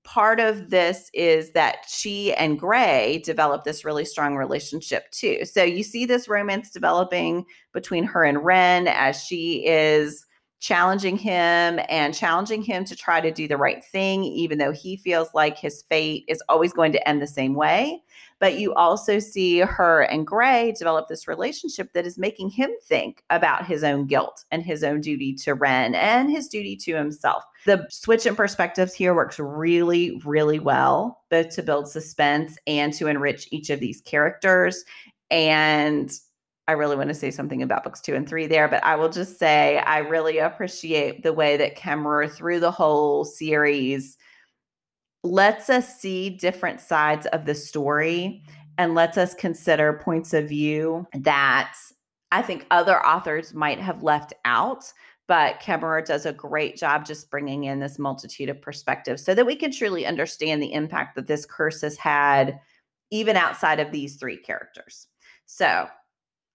part 0.04 0.40
of 0.40 0.70
this 0.72 1.10
is 1.14 1.52
that 1.52 1.86
she 1.88 2.34
and 2.34 2.60
Gray 2.60 3.22
develop 3.24 3.64
this 3.64 3.86
really 3.86 4.04
strong 4.04 4.36
relationship 4.36 5.10
too. 5.12 5.46
So 5.46 5.64
you 5.64 5.84
see 5.84 6.06
this 6.06 6.28
romance 6.28 6.72
developing 6.72 7.46
between 7.72 8.04
her 8.06 8.24
and 8.24 8.44
Ren 8.44 8.88
as 8.88 9.24
she 9.24 9.66
is 9.66 10.26
challenging 10.62 11.18
him 11.18 11.80
and 11.90 12.14
challenging 12.14 12.62
him 12.62 12.86
to 12.86 12.96
try 12.96 13.20
to 13.20 13.32
do 13.32 13.48
the 13.48 13.58
right 13.58 13.84
thing, 13.84 14.24
even 14.24 14.60
though 14.60 14.72
he 14.72 14.96
feels 14.96 15.34
like 15.34 15.58
his 15.58 15.84
fate 15.90 16.24
is 16.28 16.42
always 16.48 16.72
going 16.72 16.92
to 16.92 17.10
end 17.10 17.20
the 17.20 17.28
same 17.28 17.56
way. 17.56 18.00
But 18.40 18.60
you 18.60 18.74
also 18.76 19.18
see 19.18 19.60
her 19.60 20.04
and 20.04 20.26
Gray 20.26 20.72
develop 20.78 21.08
this 21.08 21.28
relationship 21.28 21.94
that 21.94 22.06
is 22.06 22.18
making 22.18 22.52
him 22.52 22.72
think 22.84 23.24
about 23.32 23.66
his 23.66 23.84
own 23.84 24.06
guilt 24.06 24.46
and 24.52 24.62
his 24.62 24.84
own 24.84 25.02
duty 25.02 25.34
to 25.36 25.56
Ren 25.56 25.96
and 25.96 26.30
his 26.30 26.48
duty 26.48 26.76
to 26.78 26.96
himself. 26.96 27.44
The 27.66 27.88
switch 27.90 28.28
in 28.28 28.36
perspectives 28.36 28.94
here 28.94 29.16
works 29.16 29.40
really, 29.40 30.22
really 30.24 30.60
well, 30.60 31.24
both 31.32 31.50
to 31.50 31.64
build 31.64 31.90
suspense 31.90 32.56
and 32.68 32.94
to 32.94 33.08
enrich 33.08 33.48
each 33.52 33.72
of 33.72 33.80
these 33.80 34.02
characters. 34.02 34.86
And 35.32 36.12
I 36.72 36.76
really 36.76 36.96
want 36.96 37.10
to 37.10 37.14
say 37.14 37.32
something 37.32 37.62
about 37.62 37.84
books 37.84 38.00
two 38.00 38.16
and 38.16 38.28
three 38.28 38.48
there, 38.48 38.70
but 38.70 38.82
I 38.86 38.96
will 38.96 39.10
just 39.10 39.38
say 39.38 39.80
I 39.80 39.98
really 39.98 40.38
appreciate 40.38 41.22
the 41.22 41.34
way 41.34 41.58
that 41.58 41.76
Kemmerer, 41.76 42.32
through 42.32 42.62
the 42.62 42.72
whole 42.72 43.26
series, 43.26 44.18
lets 45.22 45.70
us 45.70 46.00
see 46.00 46.30
different 46.30 46.80
sides 46.80 47.26
of 47.28 47.44
the 47.44 47.56
story 47.56 48.42
and 48.78 48.96
lets 48.96 49.18
us 49.18 49.34
consider 49.34 50.00
points 50.02 50.34
of 50.34 50.48
view 50.48 51.06
that 51.14 51.76
I 52.32 52.42
think 52.42 52.66
other 52.72 53.06
authors 53.06 53.54
might 53.54 53.82
have 53.82 54.02
left 54.02 54.34
out. 54.46 54.86
But 55.28 55.60
Kemmerer 55.60 56.06
does 56.06 56.26
a 56.26 56.32
great 56.32 56.78
job 56.78 57.06
just 57.06 57.30
bringing 57.30 57.66
in 57.66 57.82
this 57.82 58.00
multitude 58.00 58.48
of 58.48 58.62
perspectives 58.62 59.26
so 59.26 59.36
that 59.36 59.46
we 59.46 59.58
can 59.58 59.74
truly 59.74 60.06
understand 60.06 60.64
the 60.64 60.72
impact 60.72 61.18
that 61.18 61.28
this 61.28 61.46
curse 61.46 61.82
has 61.82 61.98
had, 61.98 62.62
even 63.12 63.36
outside 63.36 63.82
of 63.82 63.92
these 63.92 64.16
three 64.16 64.38
characters. 64.38 65.08
So 65.48 65.90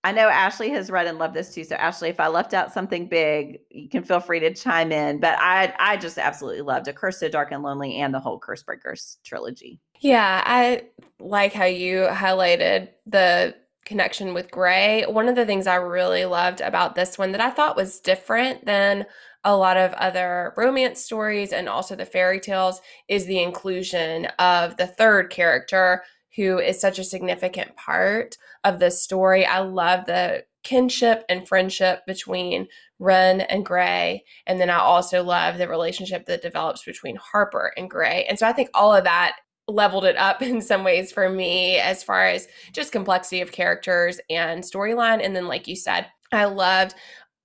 I 0.06 0.12
know 0.12 0.28
Ashley 0.28 0.70
has 0.70 0.88
read 0.88 1.08
and 1.08 1.18
loved 1.18 1.34
this 1.34 1.52
too. 1.52 1.64
So 1.64 1.74
Ashley, 1.74 2.10
if 2.10 2.20
I 2.20 2.28
left 2.28 2.54
out 2.54 2.72
something 2.72 3.08
big, 3.08 3.58
you 3.70 3.88
can 3.88 4.04
feel 4.04 4.20
free 4.20 4.38
to 4.38 4.54
chime 4.54 4.92
in. 4.92 5.18
But 5.18 5.36
I 5.40 5.74
I 5.80 5.96
just 5.96 6.16
absolutely 6.16 6.62
loved 6.62 6.86
A 6.86 6.92
Curse 6.92 7.18
So 7.18 7.28
Dark 7.28 7.50
and 7.50 7.64
Lonely 7.64 7.96
and 7.96 8.14
the 8.14 8.20
whole 8.20 8.38
Curse 8.38 8.62
Breakers 8.62 9.18
trilogy. 9.24 9.80
Yeah, 9.98 10.44
I 10.46 10.82
like 11.18 11.52
how 11.52 11.64
you 11.64 12.06
highlighted 12.08 12.90
the 13.04 13.56
connection 13.84 14.32
with 14.32 14.48
Gray. 14.52 15.02
One 15.08 15.28
of 15.28 15.34
the 15.34 15.44
things 15.44 15.66
I 15.66 15.74
really 15.74 16.24
loved 16.24 16.60
about 16.60 16.94
this 16.94 17.18
one 17.18 17.32
that 17.32 17.40
I 17.40 17.50
thought 17.50 17.74
was 17.74 17.98
different 17.98 18.64
than 18.64 19.06
a 19.42 19.56
lot 19.56 19.76
of 19.76 19.92
other 19.94 20.54
romance 20.56 21.00
stories 21.00 21.52
and 21.52 21.68
also 21.68 21.96
the 21.96 22.06
fairy 22.06 22.38
tales 22.38 22.80
is 23.08 23.26
the 23.26 23.42
inclusion 23.42 24.26
of 24.38 24.76
the 24.76 24.86
third 24.86 25.30
character 25.30 26.04
who 26.36 26.58
is 26.58 26.80
such 26.80 26.98
a 26.98 27.04
significant 27.04 27.76
part 27.76 28.36
of 28.62 28.78
the 28.78 28.90
story. 28.90 29.44
I 29.44 29.60
love 29.60 30.06
the 30.06 30.44
kinship 30.62 31.24
and 31.28 31.46
friendship 31.46 32.04
between 32.06 32.68
Ren 32.98 33.40
and 33.42 33.64
Gray. 33.64 34.24
And 34.46 34.60
then 34.60 34.68
I 34.68 34.78
also 34.78 35.22
love 35.22 35.58
the 35.58 35.68
relationship 35.68 36.26
that 36.26 36.42
develops 36.42 36.84
between 36.84 37.16
Harper 37.16 37.72
and 37.76 37.88
Gray. 37.88 38.26
And 38.28 38.38
so 38.38 38.46
I 38.46 38.52
think 38.52 38.70
all 38.74 38.94
of 38.94 39.04
that 39.04 39.36
leveled 39.68 40.04
it 40.04 40.16
up 40.16 40.42
in 40.42 40.60
some 40.60 40.84
ways 40.84 41.12
for 41.12 41.28
me 41.28 41.76
as 41.78 42.02
far 42.02 42.26
as 42.26 42.48
just 42.72 42.92
complexity 42.92 43.40
of 43.40 43.52
characters 43.52 44.20
and 44.28 44.62
storyline. 44.62 45.24
And 45.24 45.34
then, 45.34 45.46
like 45.46 45.68
you 45.68 45.76
said, 45.76 46.06
I 46.32 46.46
loved 46.46 46.94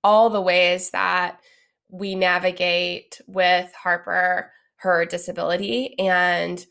all 0.04 0.30
the 0.30 0.40
ways 0.40 0.90
that 0.90 1.38
we 1.88 2.14
navigate 2.14 3.20
with 3.26 3.72
Harper, 3.74 4.50
her 4.76 5.04
disability, 5.04 5.96
and 5.98 6.64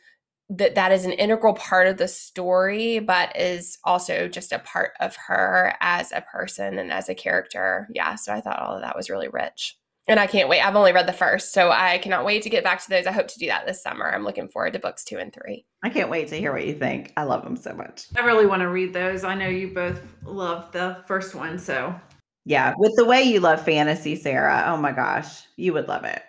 that 0.51 0.75
that 0.75 0.91
is 0.91 1.05
an 1.05 1.13
integral 1.13 1.53
part 1.53 1.87
of 1.87 1.97
the 1.97 2.07
story 2.07 2.99
but 2.99 3.35
is 3.39 3.77
also 3.85 4.27
just 4.27 4.51
a 4.51 4.59
part 4.59 4.91
of 4.99 5.15
her 5.15 5.73
as 5.79 6.11
a 6.11 6.21
person 6.21 6.77
and 6.77 6.91
as 6.91 7.09
a 7.09 7.15
character. 7.15 7.87
Yeah 7.93 8.15
so 8.15 8.33
i 8.33 8.41
thought 8.41 8.59
all 8.59 8.75
of 8.75 8.81
that 8.81 8.95
was 8.95 9.09
really 9.09 9.29
rich. 9.29 9.77
And 10.07 10.19
i 10.19 10.27
can't 10.27 10.49
wait. 10.49 10.61
I've 10.61 10.75
only 10.75 10.91
read 10.91 11.07
the 11.07 11.13
first 11.13 11.53
so 11.53 11.71
i 11.71 11.97
cannot 11.99 12.25
wait 12.25 12.43
to 12.43 12.49
get 12.49 12.65
back 12.65 12.83
to 12.83 12.89
those. 12.89 13.07
I 13.07 13.13
hope 13.13 13.27
to 13.29 13.39
do 13.39 13.47
that 13.47 13.65
this 13.65 13.81
summer. 13.81 14.11
I'm 14.11 14.25
looking 14.25 14.49
forward 14.49 14.73
to 14.73 14.79
books 14.79 15.05
two 15.05 15.17
and 15.17 15.33
three. 15.33 15.65
I 15.83 15.89
can't 15.89 16.09
wait 16.09 16.27
to 16.27 16.35
hear 16.37 16.51
what 16.51 16.67
you 16.67 16.73
think. 16.73 17.13
I 17.15 17.23
love 17.23 17.43
them 17.43 17.55
so 17.55 17.73
much. 17.73 18.07
I 18.17 18.25
really 18.25 18.45
want 18.45 18.61
to 18.61 18.67
read 18.67 18.93
those. 18.93 19.23
I 19.23 19.35
know 19.35 19.47
you 19.47 19.73
both 19.73 20.01
love 20.25 20.71
the 20.73 20.97
first 21.07 21.33
one 21.33 21.57
so. 21.59 21.95
Yeah 22.43 22.73
with 22.77 22.93
the 22.97 23.05
way 23.05 23.21
you 23.21 23.39
love 23.39 23.63
fantasy 23.63 24.15
sarah 24.15 24.65
oh 24.67 24.77
my 24.77 24.91
gosh 24.91 25.43
you 25.55 25.73
would 25.73 25.87
love 25.87 26.03
it 26.03 26.23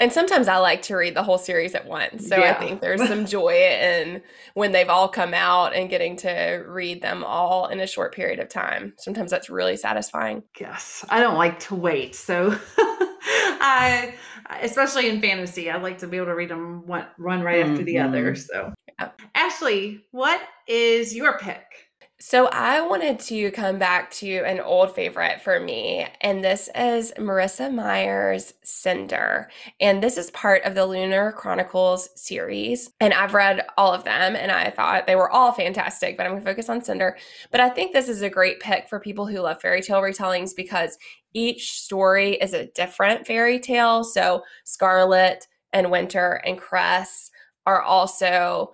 and 0.00 0.12
sometimes 0.12 0.46
I 0.46 0.58
like 0.58 0.82
to 0.82 0.96
read 0.96 1.16
the 1.16 1.22
whole 1.24 1.38
series 1.38 1.74
at 1.74 1.86
once. 1.86 2.28
So 2.28 2.36
yeah. 2.36 2.50
I 2.50 2.54
think 2.54 2.80
there's 2.80 3.06
some 3.06 3.26
joy 3.26 3.54
in 3.54 4.22
when 4.54 4.70
they've 4.72 4.88
all 4.88 5.08
come 5.08 5.34
out 5.34 5.74
and 5.74 5.90
getting 5.90 6.16
to 6.18 6.64
read 6.66 7.02
them 7.02 7.24
all 7.24 7.66
in 7.66 7.80
a 7.80 7.86
short 7.86 8.14
period 8.14 8.38
of 8.38 8.48
time. 8.48 8.94
Sometimes 8.98 9.30
that's 9.30 9.50
really 9.50 9.76
satisfying. 9.76 10.44
Yes. 10.60 11.04
I 11.08 11.20
don't 11.20 11.36
like 11.36 11.58
to 11.60 11.74
wait. 11.74 12.14
So 12.14 12.56
I 12.78 14.14
especially 14.62 15.08
in 15.08 15.20
fantasy, 15.20 15.70
I 15.70 15.78
like 15.78 15.98
to 15.98 16.06
be 16.06 16.16
able 16.16 16.26
to 16.26 16.34
read 16.34 16.50
them 16.50 16.86
one 16.86 17.06
run 17.18 17.42
right 17.42 17.62
mm-hmm. 17.62 17.72
after 17.72 17.84
the 17.84 17.98
other. 17.98 18.32
Mm-hmm. 18.32 18.40
So 18.40 18.74
yeah. 19.00 19.10
Ashley, 19.34 20.04
what 20.12 20.40
is 20.68 21.14
your 21.14 21.38
pick? 21.38 21.87
So 22.20 22.46
I 22.48 22.80
wanted 22.80 23.20
to 23.20 23.52
come 23.52 23.78
back 23.78 24.10
to 24.14 24.38
an 24.44 24.58
old 24.58 24.92
favorite 24.92 25.40
for 25.40 25.60
me, 25.60 26.04
and 26.20 26.42
this 26.42 26.68
is 26.74 27.12
Marissa 27.16 27.72
Meyer's 27.72 28.54
Cinder. 28.64 29.48
And 29.80 30.02
this 30.02 30.18
is 30.18 30.28
part 30.32 30.64
of 30.64 30.74
the 30.74 30.84
Lunar 30.84 31.30
Chronicles 31.30 32.08
series. 32.16 32.90
And 32.98 33.14
I've 33.14 33.34
read 33.34 33.64
all 33.76 33.92
of 33.94 34.02
them 34.02 34.34
and 34.34 34.50
I 34.50 34.70
thought 34.70 35.06
they 35.06 35.14
were 35.14 35.30
all 35.30 35.52
fantastic, 35.52 36.16
but 36.16 36.26
I'm 36.26 36.32
gonna 36.32 36.44
focus 36.44 36.68
on 36.68 36.82
Cinder. 36.82 37.16
But 37.52 37.60
I 37.60 37.68
think 37.68 37.92
this 37.92 38.08
is 38.08 38.20
a 38.20 38.28
great 38.28 38.58
pick 38.58 38.88
for 38.88 38.98
people 38.98 39.28
who 39.28 39.38
love 39.38 39.60
fairy 39.60 39.80
tale 39.80 40.02
retellings 40.02 40.56
because 40.56 40.98
each 41.34 41.70
story 41.82 42.32
is 42.34 42.52
a 42.52 42.66
different 42.66 43.28
fairy 43.28 43.60
tale. 43.60 44.02
So 44.02 44.42
Scarlet 44.64 45.46
and 45.72 45.88
Winter 45.92 46.40
and 46.44 46.58
Cress 46.58 47.30
are 47.64 47.80
also 47.80 48.72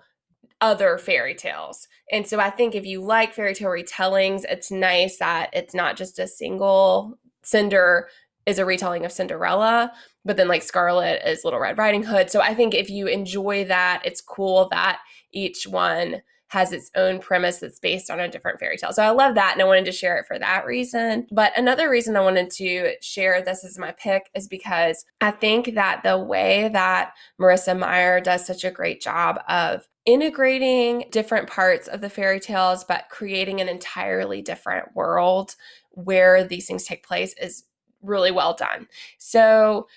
other 0.61 0.97
fairy 0.97 1.35
tales. 1.35 1.87
And 2.11 2.27
so 2.27 2.39
I 2.39 2.49
think 2.49 2.75
if 2.75 2.85
you 2.85 3.01
like 3.01 3.33
fairy 3.33 3.53
tale 3.53 3.69
retellings, 3.69 4.43
it's 4.49 4.71
nice 4.71 5.17
that 5.17 5.49
it's 5.53 5.75
not 5.75 5.97
just 5.97 6.19
a 6.19 6.27
single 6.27 7.19
Cinder 7.43 8.07
is 8.45 8.59
a 8.59 8.65
retelling 8.65 9.05
of 9.05 9.11
Cinderella, 9.11 9.91
but 10.23 10.37
then 10.37 10.47
like 10.47 10.63
Scarlet 10.63 11.21
is 11.27 11.43
Little 11.43 11.59
Red 11.59 11.77
Riding 11.77 12.03
Hood. 12.03 12.29
So 12.29 12.41
I 12.41 12.53
think 12.53 12.73
if 12.73 12.89
you 12.89 13.07
enjoy 13.07 13.65
that, 13.65 14.01
it's 14.05 14.21
cool 14.21 14.67
that 14.69 14.99
each 15.31 15.67
one 15.67 16.21
has 16.49 16.71
its 16.71 16.91
own 16.95 17.19
premise 17.19 17.57
that's 17.57 17.79
based 17.79 18.09
on 18.09 18.19
a 18.19 18.29
different 18.29 18.59
fairy 18.59 18.77
tale. 18.77 18.93
So 18.93 19.03
I 19.03 19.09
love 19.09 19.35
that 19.35 19.53
and 19.53 19.61
I 19.61 19.65
wanted 19.65 19.85
to 19.85 19.91
share 19.91 20.17
it 20.17 20.27
for 20.27 20.37
that 20.37 20.65
reason. 20.65 21.27
But 21.31 21.57
another 21.57 21.89
reason 21.89 22.15
I 22.15 22.21
wanted 22.21 22.51
to 22.51 22.93
share 23.01 23.41
this 23.41 23.65
as 23.65 23.77
my 23.77 23.91
pick 23.91 24.29
is 24.35 24.47
because 24.47 25.05
I 25.21 25.31
think 25.31 25.73
that 25.73 26.03
the 26.03 26.17
way 26.17 26.69
that 26.71 27.13
Marissa 27.41 27.77
Meyer 27.77 28.21
does 28.21 28.45
such 28.45 28.63
a 28.63 28.71
great 28.71 29.01
job 29.01 29.39
of 29.49 29.87
integrating 30.05 31.05
different 31.11 31.49
parts 31.49 31.87
of 31.87 31.99
the 32.01 32.09
fairy 32.09 32.39
tales, 32.39 32.83
but 32.83 33.05
creating 33.09 33.59
an 33.59 33.67
entirely 33.67 34.41
different 34.41 34.95
world 34.95 35.55
where 35.91 36.43
these 36.43 36.67
things 36.67 36.83
take 36.83 37.05
place 37.05 37.33
is 37.41 37.63
really 38.01 38.31
well 38.31 38.53
done. 38.53 38.87
So 39.17 39.87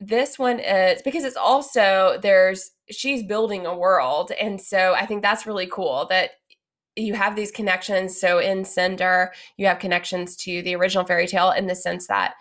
this 0.00 0.38
one 0.38 0.60
is 0.60 1.00
because 1.02 1.24
it's 1.24 1.36
also 1.36 2.18
there's 2.22 2.70
she's 2.90 3.22
building 3.22 3.66
a 3.66 3.76
world. 3.76 4.30
And 4.40 4.60
so 4.60 4.94
I 4.94 5.06
think 5.06 5.22
that's 5.22 5.46
really 5.46 5.66
cool 5.66 6.06
that 6.10 6.32
you 6.96 7.14
have 7.14 7.36
these 7.36 7.50
connections. 7.50 8.18
So 8.18 8.38
in 8.38 8.64
Cinder, 8.64 9.32
you 9.56 9.66
have 9.66 9.78
connections 9.78 10.36
to 10.36 10.62
the 10.62 10.74
original 10.76 11.04
fairy 11.04 11.26
tale 11.26 11.50
in 11.50 11.66
the 11.66 11.74
sense 11.74 12.06
that 12.06 12.34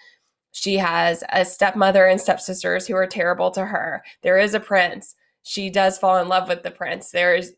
she 0.52 0.78
has 0.78 1.24
a 1.34 1.44
stepmother 1.44 2.06
and 2.06 2.20
stepsisters 2.20 2.88
who 2.88 2.96
are 2.96 3.08
terrible 3.08 3.52
to 3.52 3.66
her. 3.66 4.04
There 4.22 4.38
is 4.38 4.54
a 4.54 4.60
prince 4.60 5.16
she 5.48 5.70
does 5.70 6.00
fall 6.00 6.18
in 6.18 6.28
love 6.28 6.50
with 6.50 6.64
the 6.64 6.72
prince. 6.72 7.12
There's 7.12 7.52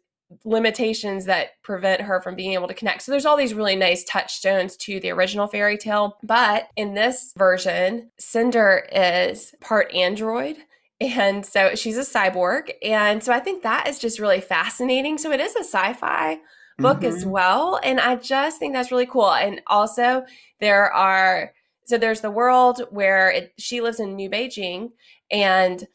limitations 0.43 1.25
that 1.25 1.61
prevent 1.63 2.01
her 2.01 2.21
from 2.21 2.35
being 2.35 2.53
able 2.53 2.67
to 2.67 2.73
connect. 2.73 3.01
So 3.01 3.11
there's 3.11 3.25
all 3.25 3.37
these 3.37 3.53
really 3.53 3.75
nice 3.75 4.03
touchstones 4.03 4.75
to 4.77 4.99
the 4.99 5.11
original 5.11 5.47
fairy 5.47 5.77
tale. 5.77 6.17
But 6.23 6.69
in 6.75 6.93
this 6.93 7.33
version, 7.37 8.11
Cinder 8.19 8.87
is 8.91 9.53
part 9.61 9.93
android. 9.93 10.57
And 10.99 11.45
so 11.45 11.75
she's 11.75 11.97
a 11.97 12.01
cyborg. 12.01 12.71
And 12.83 13.23
so 13.23 13.31
I 13.31 13.39
think 13.39 13.63
that 13.63 13.87
is 13.87 13.99
just 13.99 14.19
really 14.19 14.41
fascinating. 14.41 15.17
So 15.17 15.31
it 15.31 15.39
is 15.39 15.55
a 15.55 15.59
sci 15.59 15.93
fi 15.93 16.39
book 16.77 16.97
mm-hmm. 16.97 17.15
as 17.15 17.25
well. 17.25 17.79
And 17.83 17.99
I 17.99 18.15
just 18.15 18.59
think 18.59 18.73
that's 18.73 18.91
really 18.91 19.05
cool. 19.05 19.31
And 19.31 19.61
also, 19.67 20.25
there 20.59 20.91
are 20.91 21.51
so 21.85 21.97
there's 21.97 22.21
the 22.21 22.31
world 22.31 22.81
where 22.89 23.31
it, 23.31 23.53
she 23.57 23.79
lives 23.79 24.01
in 24.01 24.15
New 24.15 24.29
Beijing 24.29 24.89
and 25.31 25.87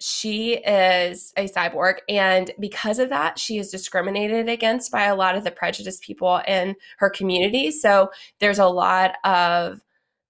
she 0.00 0.54
is 0.54 1.32
a 1.36 1.48
cyborg 1.48 1.98
and 2.08 2.52
because 2.60 2.98
of 2.98 3.08
that 3.08 3.38
she 3.38 3.58
is 3.58 3.70
discriminated 3.70 4.48
against 4.48 4.92
by 4.92 5.04
a 5.04 5.16
lot 5.16 5.36
of 5.36 5.42
the 5.42 5.50
prejudiced 5.50 6.02
people 6.02 6.40
in 6.46 6.76
her 6.98 7.10
community. 7.10 7.70
So 7.70 8.10
there's 8.38 8.60
a 8.60 8.66
lot 8.66 9.16
of 9.24 9.80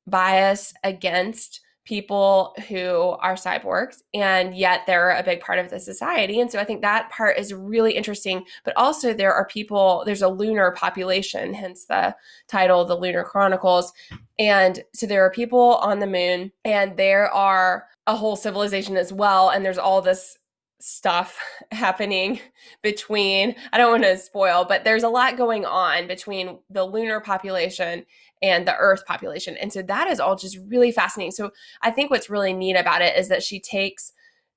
bias 0.07 0.73
against 0.85 1.61
people 1.89 2.55
who 2.69 3.17
are 3.23 3.35
cyborgs 3.35 4.03
and 4.13 4.55
yet 4.55 4.83
they're 4.87 5.13
a 5.13 5.23
big 5.23 5.41
part 5.41 5.59
of 5.59 5.71
the 5.71 5.81
society. 5.81 6.39
And 6.39 6.53
so 6.53 6.59
i 6.59 6.65
think 6.65 6.83
that 6.83 7.09
part 7.09 7.39
is 7.39 7.55
really 7.55 7.93
interesting 7.93 8.45
but 8.63 8.77
also 8.77 9.15
there 9.15 9.33
are 9.33 9.47
people 9.47 10.03
there's 10.05 10.21
a 10.21 10.29
lunar 10.29 10.73
population 10.73 11.55
hence 11.55 11.87
the 11.87 12.15
title 12.47 12.85
the 12.85 12.95
lunar 12.95 13.25
chronicles. 13.25 13.93
And 14.39 14.85
so 14.93 15.07
there 15.07 15.25
are 15.25 15.31
people 15.31 15.77
on 15.77 15.99
the 15.99 16.07
moon 16.07 16.53
and 16.65 16.95
there 16.99 17.31
are 17.33 17.87
a 18.07 18.15
whole 18.15 18.37
civilization 18.37 18.99
as 18.99 19.11
well 19.11 19.49
and 19.49 19.65
there's 19.65 19.79
all 19.79 20.03
this 20.03 20.37
stuff 20.81 21.39
happening 21.73 22.39
between 22.83 23.55
I 23.73 23.79
don't 23.79 23.93
want 23.93 24.05
to 24.05 24.19
spoil, 24.19 24.67
but 24.69 24.85
there's 24.85 25.05
a 25.05 25.09
lot 25.09 25.39
going 25.39 25.65
on 25.65 26.07
between 26.07 26.59
the 26.69 26.85
lunar 26.85 27.21
population 27.21 28.05
and 28.43 28.67
the 28.67 28.77
earth 28.77 29.05
population. 29.07 29.57
And 29.57 29.73
so 29.73 29.83
that 29.83 30.09
is 30.09 30.21
all 30.21 30.37
just 30.37 30.59
really 30.69 30.93
fascinating. 30.93 31.33
So 31.33 31.51
I 31.83 31.91
think 31.91 32.11
what's 32.11 32.31
really 32.31 32.53
neat 32.53 32.77
about 32.77 33.03
it 33.03 33.17
is 33.17 33.29
that 33.29 33.43
she 33.43 33.61
takes 33.61 34.13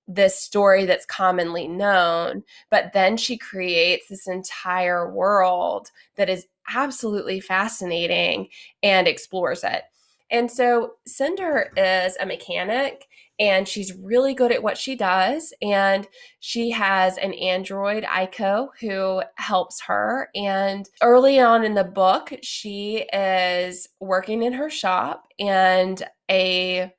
this 0.08 0.38
story 0.38 0.86
that's 0.86 1.06
commonly 1.06 1.68
known, 1.68 2.44
but 2.70 2.92
then 2.94 3.18
she 3.18 3.38
creates 3.38 4.08
this 4.08 4.28
entire 4.28 5.12
world 5.12 5.90
that 6.18 6.30
is 6.30 6.48
absolutely 6.74 7.40
fascinating 7.40 8.48
and 8.84 9.08
explores 9.08 9.64
it. 9.64 9.84
And 10.30 10.50
so 10.50 10.94
Cinder 11.06 11.72
is 11.76 12.18
a 12.20 12.26
mechanic 12.26 13.06
and 13.42 13.68
she's 13.68 13.96
really 13.96 14.36
good 14.36 14.52
at 14.52 14.62
what 14.62 14.78
she 14.78 14.96
does. 14.96 15.52
And 15.64 16.08
she 16.40 16.70
has 16.70 17.18
an 17.18 17.34
android, 17.34 18.04
Iko, 18.04 18.68
who 18.80 19.24
helps 19.36 19.82
her. 19.82 20.30
And 20.36 20.88
early 21.02 21.40
on 21.40 21.66
in 21.66 21.74
the 21.74 21.84
book, 21.84 22.32
she 22.44 23.08
is 23.12 23.90
working 24.00 24.44
in 24.44 24.54
her 24.54 24.70
shop, 24.70 25.24
and 25.40 26.04
a 26.30 26.94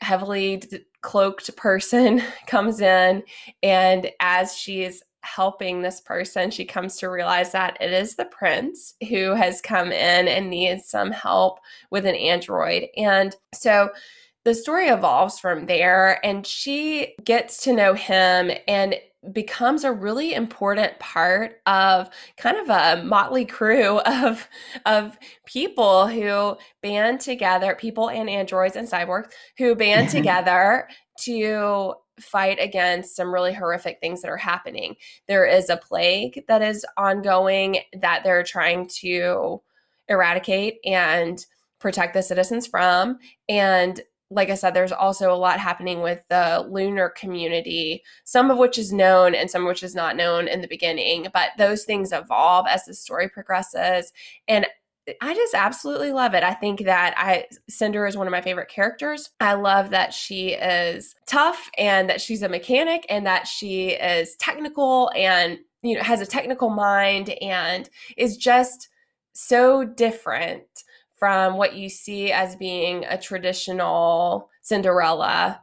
heavily 0.00 0.62
cloaked 1.00 1.54
person 1.56 2.22
comes 2.46 2.80
in. 2.80 3.24
And 3.64 4.08
as 4.20 4.56
she's 4.56 5.02
helping 5.22 5.82
this 5.82 6.00
person, 6.00 6.52
she 6.52 6.64
comes 6.64 6.96
to 6.98 7.08
realize 7.08 7.50
that 7.52 7.76
it 7.80 7.92
is 7.92 8.14
the 8.14 8.24
prince 8.26 8.94
who 9.08 9.34
has 9.34 9.60
come 9.60 9.90
in 9.90 10.28
and 10.28 10.48
needs 10.48 10.88
some 10.88 11.10
help 11.10 11.58
with 11.90 12.06
an 12.06 12.14
android. 12.14 12.86
And 12.96 13.34
so 13.52 13.90
the 14.44 14.54
story 14.54 14.88
evolves 14.88 15.38
from 15.38 15.66
there 15.66 16.24
and 16.24 16.46
she 16.46 17.14
gets 17.24 17.62
to 17.64 17.72
know 17.72 17.94
him 17.94 18.50
and 18.66 18.96
becomes 19.32 19.84
a 19.84 19.92
really 19.92 20.34
important 20.34 20.98
part 20.98 21.60
of 21.66 22.10
kind 22.36 22.56
of 22.56 22.68
a 22.68 23.04
motley 23.04 23.44
crew 23.44 23.98
of 24.06 24.48
of 24.84 25.16
people 25.46 26.08
who 26.08 26.56
band 26.82 27.20
together 27.20 27.76
people 27.76 28.10
and 28.10 28.28
androids 28.28 28.74
and 28.74 28.88
cyborgs 28.88 29.30
who 29.58 29.76
band 29.76 30.08
mm-hmm. 30.08 30.16
together 30.16 30.88
to 31.20 31.94
fight 32.20 32.58
against 32.60 33.16
some 33.16 33.32
really 33.32 33.52
horrific 33.52 33.98
things 34.00 34.22
that 34.22 34.30
are 34.30 34.36
happening. 34.36 34.96
There 35.28 35.46
is 35.46 35.70
a 35.70 35.76
plague 35.76 36.44
that 36.48 36.62
is 36.62 36.84
ongoing 36.96 37.78
that 38.00 38.22
they're 38.22 38.42
trying 38.42 38.88
to 39.00 39.62
eradicate 40.08 40.78
and 40.84 41.44
protect 41.78 42.14
the 42.14 42.22
citizens 42.22 42.66
from 42.66 43.18
and 43.48 44.00
like 44.34 44.50
I 44.50 44.54
said, 44.54 44.74
there's 44.74 44.92
also 44.92 45.32
a 45.32 45.36
lot 45.36 45.60
happening 45.60 46.00
with 46.00 46.22
the 46.28 46.66
lunar 46.68 47.10
community, 47.10 48.02
some 48.24 48.50
of 48.50 48.58
which 48.58 48.78
is 48.78 48.92
known 48.92 49.34
and 49.34 49.50
some 49.50 49.66
which 49.66 49.82
is 49.82 49.94
not 49.94 50.16
known 50.16 50.48
in 50.48 50.60
the 50.60 50.68
beginning. 50.68 51.26
But 51.32 51.50
those 51.58 51.84
things 51.84 52.12
evolve 52.12 52.66
as 52.68 52.84
the 52.84 52.94
story 52.94 53.28
progresses. 53.28 54.12
And 54.48 54.66
I 55.20 55.34
just 55.34 55.54
absolutely 55.54 56.12
love 56.12 56.34
it. 56.34 56.44
I 56.44 56.54
think 56.54 56.84
that 56.84 57.14
I 57.16 57.46
Cinder 57.68 58.06
is 58.06 58.16
one 58.16 58.26
of 58.26 58.30
my 58.30 58.40
favorite 58.40 58.68
characters. 58.68 59.30
I 59.40 59.54
love 59.54 59.90
that 59.90 60.14
she 60.14 60.50
is 60.50 61.16
tough 61.26 61.70
and 61.76 62.08
that 62.08 62.20
she's 62.20 62.42
a 62.42 62.48
mechanic 62.48 63.04
and 63.08 63.26
that 63.26 63.48
she 63.48 63.90
is 63.90 64.36
technical 64.36 65.10
and 65.16 65.58
you 65.82 65.96
know 65.96 66.02
has 66.02 66.20
a 66.20 66.26
technical 66.26 66.70
mind 66.70 67.30
and 67.40 67.90
is 68.16 68.36
just 68.36 68.88
so 69.32 69.84
different 69.84 70.84
from 71.22 71.56
what 71.56 71.76
you 71.76 71.88
see 71.88 72.32
as 72.32 72.56
being 72.56 73.04
a 73.04 73.16
traditional 73.16 74.50
Cinderella. 74.60 75.60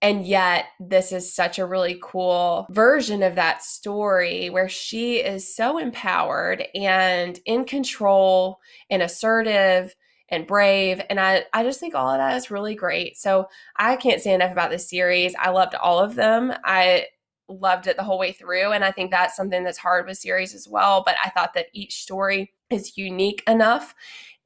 And 0.00 0.26
yet, 0.26 0.64
this 0.80 1.12
is 1.12 1.34
such 1.34 1.58
a 1.58 1.66
really 1.66 2.00
cool 2.02 2.66
version 2.70 3.22
of 3.22 3.34
that 3.34 3.62
story 3.62 4.48
where 4.48 4.66
she 4.66 5.16
is 5.16 5.54
so 5.54 5.76
empowered 5.76 6.64
and 6.74 7.38
in 7.44 7.66
control 7.66 8.60
and 8.88 9.02
assertive 9.02 9.94
and 10.30 10.46
brave. 10.46 11.02
And 11.10 11.20
I, 11.20 11.44
I 11.52 11.64
just 11.64 11.80
think 11.80 11.94
all 11.94 12.08
of 12.08 12.16
that 12.16 12.38
is 12.38 12.50
really 12.50 12.74
great. 12.74 13.18
So 13.18 13.48
I 13.76 13.96
can't 13.96 14.22
say 14.22 14.32
enough 14.32 14.52
about 14.52 14.70
this 14.70 14.88
series. 14.88 15.34
I 15.38 15.50
loved 15.50 15.74
all 15.74 15.98
of 15.98 16.14
them. 16.14 16.50
I 16.64 17.08
loved 17.48 17.86
it 17.86 17.96
the 17.96 18.04
whole 18.04 18.18
way 18.18 18.32
through. 18.32 18.72
And 18.72 18.84
I 18.84 18.90
think 18.90 19.10
that's 19.10 19.36
something 19.36 19.64
that's 19.64 19.78
hard 19.78 20.06
with 20.06 20.18
series 20.18 20.54
as 20.54 20.66
well. 20.68 21.02
But 21.04 21.16
I 21.22 21.30
thought 21.30 21.54
that 21.54 21.66
each 21.72 22.02
story 22.02 22.52
is 22.70 22.96
unique 22.96 23.42
enough 23.46 23.94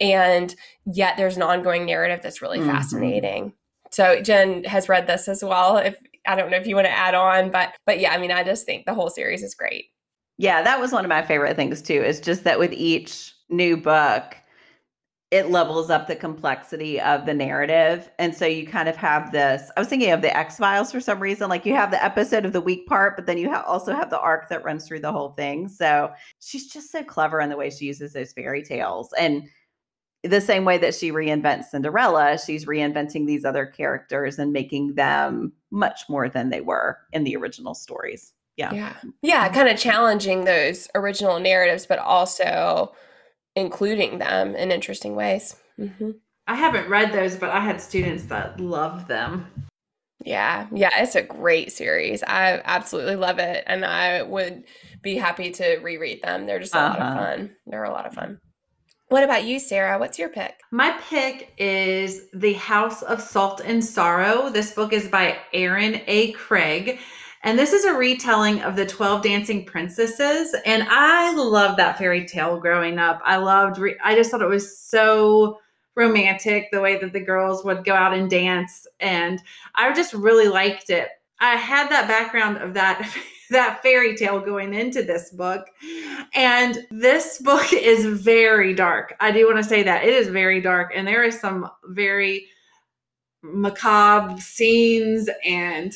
and 0.01 0.55
yet 0.87 1.17
there's 1.17 1.37
an 1.37 1.43
ongoing 1.43 1.85
narrative 1.85 2.21
that's 2.23 2.43
really 2.43 2.59
mm-hmm. 2.59 2.71
fascinating 2.71 3.53
so 3.91 4.21
jen 4.21 4.65
has 4.65 4.89
read 4.89 5.07
this 5.07 5.29
as 5.29 5.43
well 5.43 5.77
if 5.77 5.97
i 6.27 6.35
don't 6.35 6.51
know 6.51 6.57
if 6.57 6.67
you 6.67 6.75
want 6.75 6.87
to 6.87 6.91
add 6.91 7.15
on 7.15 7.51
but 7.51 7.73
but 7.87 7.99
yeah 8.01 8.13
i 8.13 8.19
mean 8.19 8.31
i 8.31 8.43
just 8.43 8.67
think 8.67 8.85
the 8.87 8.95
whole 8.95 9.11
series 9.11 9.43
is 9.43 9.55
great 9.55 9.87
yeah 10.37 10.63
that 10.63 10.81
was 10.81 10.93
one 10.93 11.05
of 11.05 11.09
my 11.09 11.23
favorite 11.23 11.57
things 11.57 11.83
too 11.83 12.03
is 12.03 12.21
just 12.21 12.45
that 12.45 12.59
with 12.59 12.73
each 12.73 13.35
new 13.49 13.77
book 13.77 14.37
it 15.31 15.51
levels 15.51 15.91
up 15.91 16.07
the 16.07 16.17
complexity 16.17 16.99
of 17.01 17.27
the 17.27 17.35
narrative. 17.35 18.11
And 18.19 18.35
so 18.35 18.47
you 18.47 18.67
kind 18.67 18.89
of 18.89 18.97
have 18.97 19.31
this. 19.31 19.71
I 19.77 19.81
was 19.81 19.89
thinking 19.89 20.11
of 20.11 20.23
the 20.23 20.35
X 20.35 20.57
Files 20.57 20.91
for 20.91 21.01
some 21.01 21.21
reason. 21.21 21.51
Like 21.51 21.67
you 21.67 21.75
have 21.75 21.91
the 21.91 22.03
episode 22.03 22.47
of 22.47 22.55
the 22.55 22.63
week 22.63 22.87
part, 22.87 23.15
but 23.15 23.27
then 23.27 23.37
you 23.37 23.51
ha- 23.51 23.65
also 23.67 23.93
have 23.93 24.09
the 24.09 24.21
arc 24.21 24.49
that 24.49 24.65
runs 24.65 24.87
through 24.87 25.01
the 25.01 25.13
whole 25.13 25.31
thing. 25.31 25.69
So 25.69 26.11
she's 26.41 26.73
just 26.73 26.91
so 26.91 27.05
clever 27.05 27.41
in 27.41 27.51
the 27.51 27.59
way 27.59 27.69
she 27.69 27.85
uses 27.85 28.15
those 28.15 28.33
fairy 28.33 28.63
tales. 28.63 29.13
And 29.19 29.49
the 30.23 30.41
same 30.41 30.65
way 30.65 30.79
that 30.79 30.95
she 30.95 31.13
reinvents 31.13 31.67
Cinderella, 31.67 32.39
she's 32.39 32.65
reinventing 32.65 33.27
these 33.27 33.45
other 33.45 33.67
characters 33.67 34.39
and 34.39 34.51
making 34.51 34.95
them 34.95 35.53
much 35.71 36.09
more 36.09 36.31
than 36.31 36.49
they 36.49 36.63
were 36.63 36.99
in 37.13 37.25
the 37.25 37.37
original 37.37 37.75
stories. 37.75 38.33
Yeah. 38.57 38.73
Yeah. 38.73 38.95
Yeah. 39.23 39.53
Kind 39.53 39.69
of 39.69 39.79
challenging 39.79 40.45
those 40.45 40.89
original 40.95 41.39
narratives, 41.39 41.87
but 41.87 41.99
also 41.99 42.93
including 43.59 44.19
them 44.19 44.55
in 44.55 44.71
interesting 44.71 45.17
ways. 45.17 45.57
Mm-hmm. 45.79 46.13
I 46.47 46.55
haven't 46.55 46.89
read 46.89 47.13
those, 47.13 47.37
but 47.37 47.51
I 47.51 47.61
had 47.61 47.81
students 47.81 48.25
that 48.25 48.59
loved 48.61 49.09
them. 49.09 49.47
Yeah. 50.25 50.67
Yeah. 50.73 50.91
It's 50.97 51.15
a 51.15 51.23
great 51.23 51.73
series. 51.73 52.23
I 52.23 52.61
absolutely 52.65 53.17
love 53.17 53.39
it. 53.39 53.65
And 53.67 53.85
I 53.85 54.23
would 54.23 54.65
be 55.03 55.17
happy 55.17 55.51
to 55.53 55.79
reread 55.79 56.23
them. 56.23 56.47
They're 56.47 56.59
just 56.59 56.75
a 56.75 56.79
uh-huh. 56.79 56.89
lot 56.89 56.99
of 56.99 57.03
uh-huh. 57.03 57.37
fun. 57.37 57.57
They're 57.67 57.85
a 57.85 57.93
lot 57.93 58.07
of 58.07 58.15
fun. 58.15 58.41
What 59.09 59.25
about 59.25 59.45
you, 59.45 59.59
Sarah? 59.59 59.99
What's 59.99 60.19
your 60.19 60.29
pick? 60.29 60.55
My 60.71 60.99
pick 61.09 61.55
is 61.57 62.23
The 62.35 62.53
House 62.55 63.03
of 63.03 63.23
Salt 63.23 63.61
and 63.65 63.83
Sorrow. 63.83 64.51
This 64.51 64.73
book 64.73 64.93
is 64.93 65.09
by 65.09 65.39
Erin 65.55 66.03
A. 66.07 66.33
Craig. 66.33 66.99
And 67.43 67.59
this 67.59 67.73
is 67.73 67.85
a 67.85 67.95
retelling 67.95 68.63
of 68.63 68.77
the 68.77 68.87
12 68.87 69.23
Dancing 69.23 69.65
Princesses. 69.65 70.55
And 70.67 70.85
I 70.89 71.35
love 71.35 71.77
that 71.77 71.99
fairy 71.99 72.27
tale 72.27 72.59
growing 72.59 72.99
up. 72.99 73.21
I 73.25 73.37
loved, 73.37 73.79
re- 73.79 73.97
I 74.03 74.15
just 74.15 74.31
thought 74.31 74.43
it 74.43 74.49
was 74.49 74.79
so 74.79 75.59
romantic 75.95 76.69
the 76.71 76.81
way 76.81 76.97
that 76.99 77.13
the 77.13 77.21
girls 77.21 77.65
would 77.65 77.85
go 77.85 77.95
out 77.95 78.15
and 78.15 78.29
dance. 78.31 78.87
And 79.01 79.41
I 79.75 79.93
just 79.93 80.15
really 80.15 80.49
liked 80.49 80.91
it. 80.91 81.09
I 81.41 81.55
had 81.55 81.89
that 81.91 82.09
background 82.09 82.59
of 82.59 82.75
that 82.75 83.09
that 83.51 83.81
fairy 83.83 84.15
tale 84.15 84.41
going 84.41 84.75
into 84.75 85.03
this 85.03 85.31
book. 85.31 85.67
And 86.35 86.87
this 86.91 87.39
book 87.39 87.73
is 87.73 88.05
very 88.05 88.75
dark. 88.75 89.15
I 89.21 89.31
do 89.31 89.47
want 89.47 89.59
to 89.59 89.65
say 89.65 89.83
that 89.83 90.05
it 90.05 90.13
is 90.13 90.29
very 90.29 90.61
dark, 90.61 90.93
and 90.95 91.07
there 91.07 91.25
is 91.25 91.41
some 91.41 91.69
very 91.87 92.47
macabre 93.43 94.39
scenes 94.41 95.31
and 95.45 95.93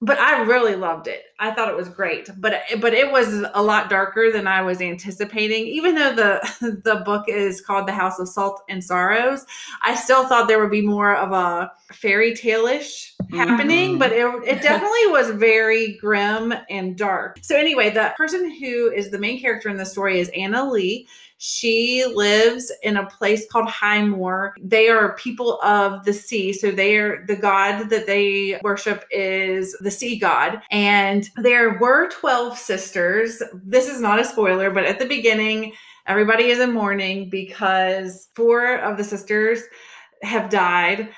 but 0.00 0.18
I 0.18 0.42
really 0.42 0.76
loved 0.76 1.08
it. 1.08 1.24
I 1.40 1.50
thought 1.50 1.68
it 1.68 1.76
was 1.76 1.88
great, 1.88 2.30
but 2.36 2.54
but 2.80 2.94
it 2.94 3.10
was 3.10 3.44
a 3.52 3.62
lot 3.62 3.90
darker 3.90 4.30
than 4.30 4.46
I 4.46 4.62
was 4.62 4.80
anticipating. 4.80 5.66
Even 5.66 5.96
though 5.96 6.14
the 6.14 6.80
the 6.84 6.96
book 7.04 7.24
is 7.28 7.60
called 7.60 7.88
The 7.88 7.92
House 7.92 8.18
of 8.20 8.28
Salt 8.28 8.62
and 8.68 8.82
Sorrows, 8.82 9.44
I 9.82 9.96
still 9.96 10.26
thought 10.28 10.46
there 10.46 10.60
would 10.60 10.70
be 10.70 10.86
more 10.86 11.16
of 11.16 11.32
a 11.32 11.72
fairy 11.92 12.34
tale-ish 12.34 13.14
happening, 13.32 13.90
mm-hmm. 13.90 13.98
but 13.98 14.12
it, 14.12 14.26
it 14.44 14.62
definitely 14.62 15.06
was 15.06 15.30
very 15.30 15.96
grim 15.96 16.54
and 16.70 16.96
dark. 16.96 17.38
So 17.42 17.56
anyway, 17.56 17.90
the 17.90 18.14
person 18.16 18.50
who 18.50 18.92
is 18.92 19.10
the 19.10 19.18
main 19.18 19.40
character 19.40 19.68
in 19.68 19.78
the 19.78 19.86
story 19.86 20.20
is 20.20 20.30
Annaleigh. 20.30 21.06
She 21.38 22.04
lives 22.04 22.70
in 22.82 22.96
a 22.96 23.06
place 23.06 23.46
called 23.50 23.68
Highmoor. 23.68 24.52
They 24.60 24.88
are 24.88 25.16
people 25.16 25.60
of 25.62 26.04
the 26.04 26.12
sea. 26.12 26.52
So 26.52 26.70
they 26.70 26.96
are 26.96 27.24
the 27.26 27.36
god 27.36 27.90
that 27.90 28.06
they 28.06 28.60
worship 28.62 29.04
is 29.10 29.76
the 29.80 29.90
sea 29.90 30.18
god. 30.18 30.60
And 30.70 31.28
there 31.36 31.78
were 31.78 32.10
12 32.10 32.58
sisters. 32.58 33.42
This 33.64 33.88
is 33.88 34.00
not 34.00 34.20
a 34.20 34.24
spoiler, 34.24 34.70
but 34.70 34.84
at 34.84 34.98
the 34.98 35.06
beginning, 35.06 35.72
everybody 36.06 36.44
is 36.44 36.58
in 36.58 36.72
mourning 36.72 37.30
because 37.30 38.28
four 38.34 38.76
of 38.78 38.96
the 38.96 39.04
sisters 39.04 39.60
have 40.22 40.50
died 40.50 41.08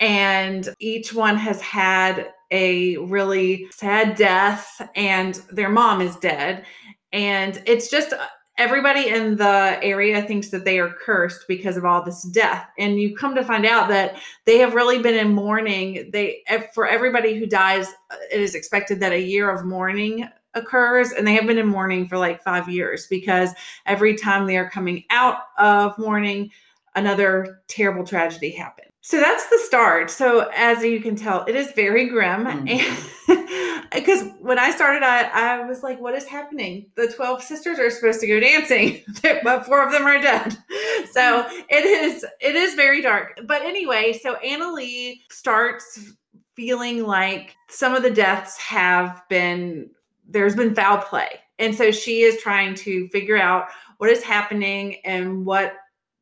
and 0.00 0.74
each 0.78 1.12
one 1.12 1.36
has 1.36 1.60
had 1.60 2.30
a 2.50 2.96
really 2.96 3.66
sad 3.70 4.16
death, 4.16 4.82
and 4.96 5.34
their 5.50 5.68
mom 5.68 6.00
is 6.00 6.16
dead. 6.16 6.64
And 7.12 7.62
it's 7.66 7.90
just 7.90 8.14
everybody 8.60 9.08
in 9.08 9.36
the 9.36 9.78
area 9.82 10.20
thinks 10.20 10.50
that 10.50 10.66
they 10.66 10.78
are 10.78 10.92
cursed 10.92 11.48
because 11.48 11.78
of 11.78 11.84
all 11.86 12.04
this 12.04 12.22
death 12.24 12.68
and 12.78 13.00
you 13.00 13.16
come 13.16 13.34
to 13.34 13.42
find 13.42 13.64
out 13.64 13.88
that 13.88 14.20
they 14.44 14.58
have 14.58 14.74
really 14.74 14.98
been 14.98 15.14
in 15.14 15.34
mourning 15.34 16.10
they 16.12 16.44
for 16.74 16.86
everybody 16.86 17.38
who 17.38 17.46
dies 17.46 17.88
it 18.30 18.38
is 18.38 18.54
expected 18.54 19.00
that 19.00 19.12
a 19.12 19.20
year 19.20 19.50
of 19.50 19.64
mourning 19.64 20.28
occurs 20.52 21.10
and 21.10 21.26
they 21.26 21.32
have 21.32 21.46
been 21.46 21.56
in 21.56 21.66
mourning 21.66 22.06
for 22.06 22.18
like 22.18 22.42
5 22.42 22.68
years 22.68 23.06
because 23.08 23.50
every 23.86 24.14
time 24.14 24.46
they 24.46 24.58
are 24.58 24.68
coming 24.68 25.04
out 25.08 25.38
of 25.58 25.96
mourning 25.98 26.50
another 26.94 27.62
terrible 27.66 28.04
tragedy 28.04 28.50
happens 28.50 28.90
so 29.02 29.18
that's 29.18 29.48
the 29.48 29.58
start. 29.64 30.10
So 30.10 30.50
as 30.54 30.84
you 30.84 31.00
can 31.00 31.16
tell, 31.16 31.44
it 31.46 31.56
is 31.56 31.72
very 31.72 32.08
grim. 32.08 32.44
Mm-hmm. 32.44 33.32
because 33.92 34.28
when 34.40 34.58
I 34.58 34.70
started, 34.70 35.02
I, 35.02 35.24
I 35.24 35.66
was 35.66 35.82
like, 35.82 36.00
what 36.00 36.14
is 36.14 36.24
happening? 36.24 36.86
The 36.94 37.08
12 37.08 37.42
sisters 37.42 37.78
are 37.78 37.90
supposed 37.90 38.20
to 38.20 38.26
go 38.26 38.38
dancing, 38.38 39.02
but 39.42 39.66
four 39.66 39.84
of 39.84 39.92
them 39.92 40.06
are 40.06 40.20
dead. 40.20 40.56
So 41.12 41.46
it 41.68 41.84
is, 41.84 42.24
it 42.40 42.54
is 42.54 42.74
very 42.74 43.00
dark. 43.02 43.40
But 43.44 43.62
anyway, 43.62 44.12
so 44.12 44.36
Annaleigh 44.44 45.22
starts 45.30 46.12
feeling 46.54 47.04
like 47.04 47.56
some 47.68 47.94
of 47.94 48.02
the 48.02 48.10
deaths 48.10 48.56
have 48.58 49.22
been, 49.28 49.90
there's 50.28 50.54
been 50.54 50.74
foul 50.74 50.98
play. 50.98 51.40
And 51.58 51.74
so 51.74 51.90
she 51.90 52.20
is 52.20 52.40
trying 52.42 52.74
to 52.76 53.08
figure 53.08 53.38
out 53.38 53.68
what 53.96 54.10
is 54.10 54.22
happening 54.22 54.96
and 55.04 55.44
what, 55.44 55.74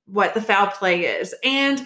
what 0.06 0.32
the 0.32 0.40
foul 0.40 0.68
play 0.68 1.04
is. 1.04 1.34
And 1.44 1.84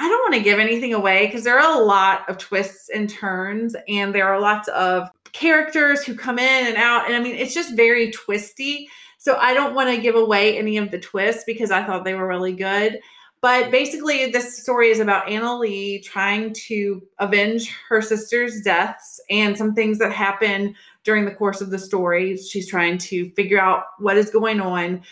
I 0.00 0.08
don't 0.08 0.20
want 0.20 0.34
to 0.34 0.40
give 0.40 0.58
anything 0.58 0.94
away 0.94 1.26
because 1.26 1.44
there 1.44 1.58
are 1.58 1.78
a 1.78 1.84
lot 1.84 2.26
of 2.26 2.38
twists 2.38 2.88
and 2.88 3.08
turns, 3.08 3.76
and 3.86 4.14
there 4.14 4.26
are 4.26 4.40
lots 4.40 4.66
of 4.68 5.10
characters 5.32 6.02
who 6.02 6.14
come 6.14 6.38
in 6.38 6.66
and 6.66 6.78
out. 6.78 7.04
And 7.04 7.14
I 7.14 7.20
mean, 7.20 7.34
it's 7.34 7.52
just 7.52 7.76
very 7.76 8.10
twisty. 8.10 8.88
So 9.18 9.36
I 9.36 9.52
don't 9.52 9.74
want 9.74 9.94
to 9.94 10.00
give 10.00 10.14
away 10.14 10.56
any 10.56 10.78
of 10.78 10.90
the 10.90 10.98
twists 10.98 11.44
because 11.46 11.70
I 11.70 11.84
thought 11.84 12.04
they 12.04 12.14
were 12.14 12.26
really 12.26 12.54
good. 12.54 12.98
But 13.42 13.70
basically, 13.70 14.30
this 14.30 14.62
story 14.62 14.88
is 14.88 15.00
about 15.00 15.26
Annaleigh 15.26 16.02
trying 16.02 16.54
to 16.68 17.02
avenge 17.18 17.70
her 17.90 18.00
sister's 18.00 18.62
deaths 18.62 19.20
and 19.28 19.56
some 19.56 19.74
things 19.74 19.98
that 19.98 20.12
happen 20.12 20.74
during 21.04 21.26
the 21.26 21.34
course 21.34 21.60
of 21.60 21.70
the 21.70 21.78
story. 21.78 22.38
She's 22.38 22.68
trying 22.68 22.96
to 22.98 23.30
figure 23.32 23.60
out 23.60 23.84
what 23.98 24.16
is 24.16 24.30
going 24.30 24.62
on 24.62 25.02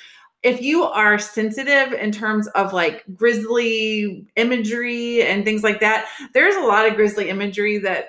if 0.43 0.63
you 0.63 0.85
are 0.85 1.19
sensitive 1.19 1.93
in 1.93 2.13
terms 2.13 2.47
of 2.49 2.73
like 2.73 3.05
grisly 3.15 4.27
imagery 4.37 5.23
and 5.23 5.45
things 5.45 5.63
like 5.63 5.81
that, 5.81 6.07
there's 6.33 6.55
a 6.55 6.61
lot 6.61 6.87
of 6.87 6.95
grisly 6.95 7.29
imagery 7.29 7.79
that 7.79 8.07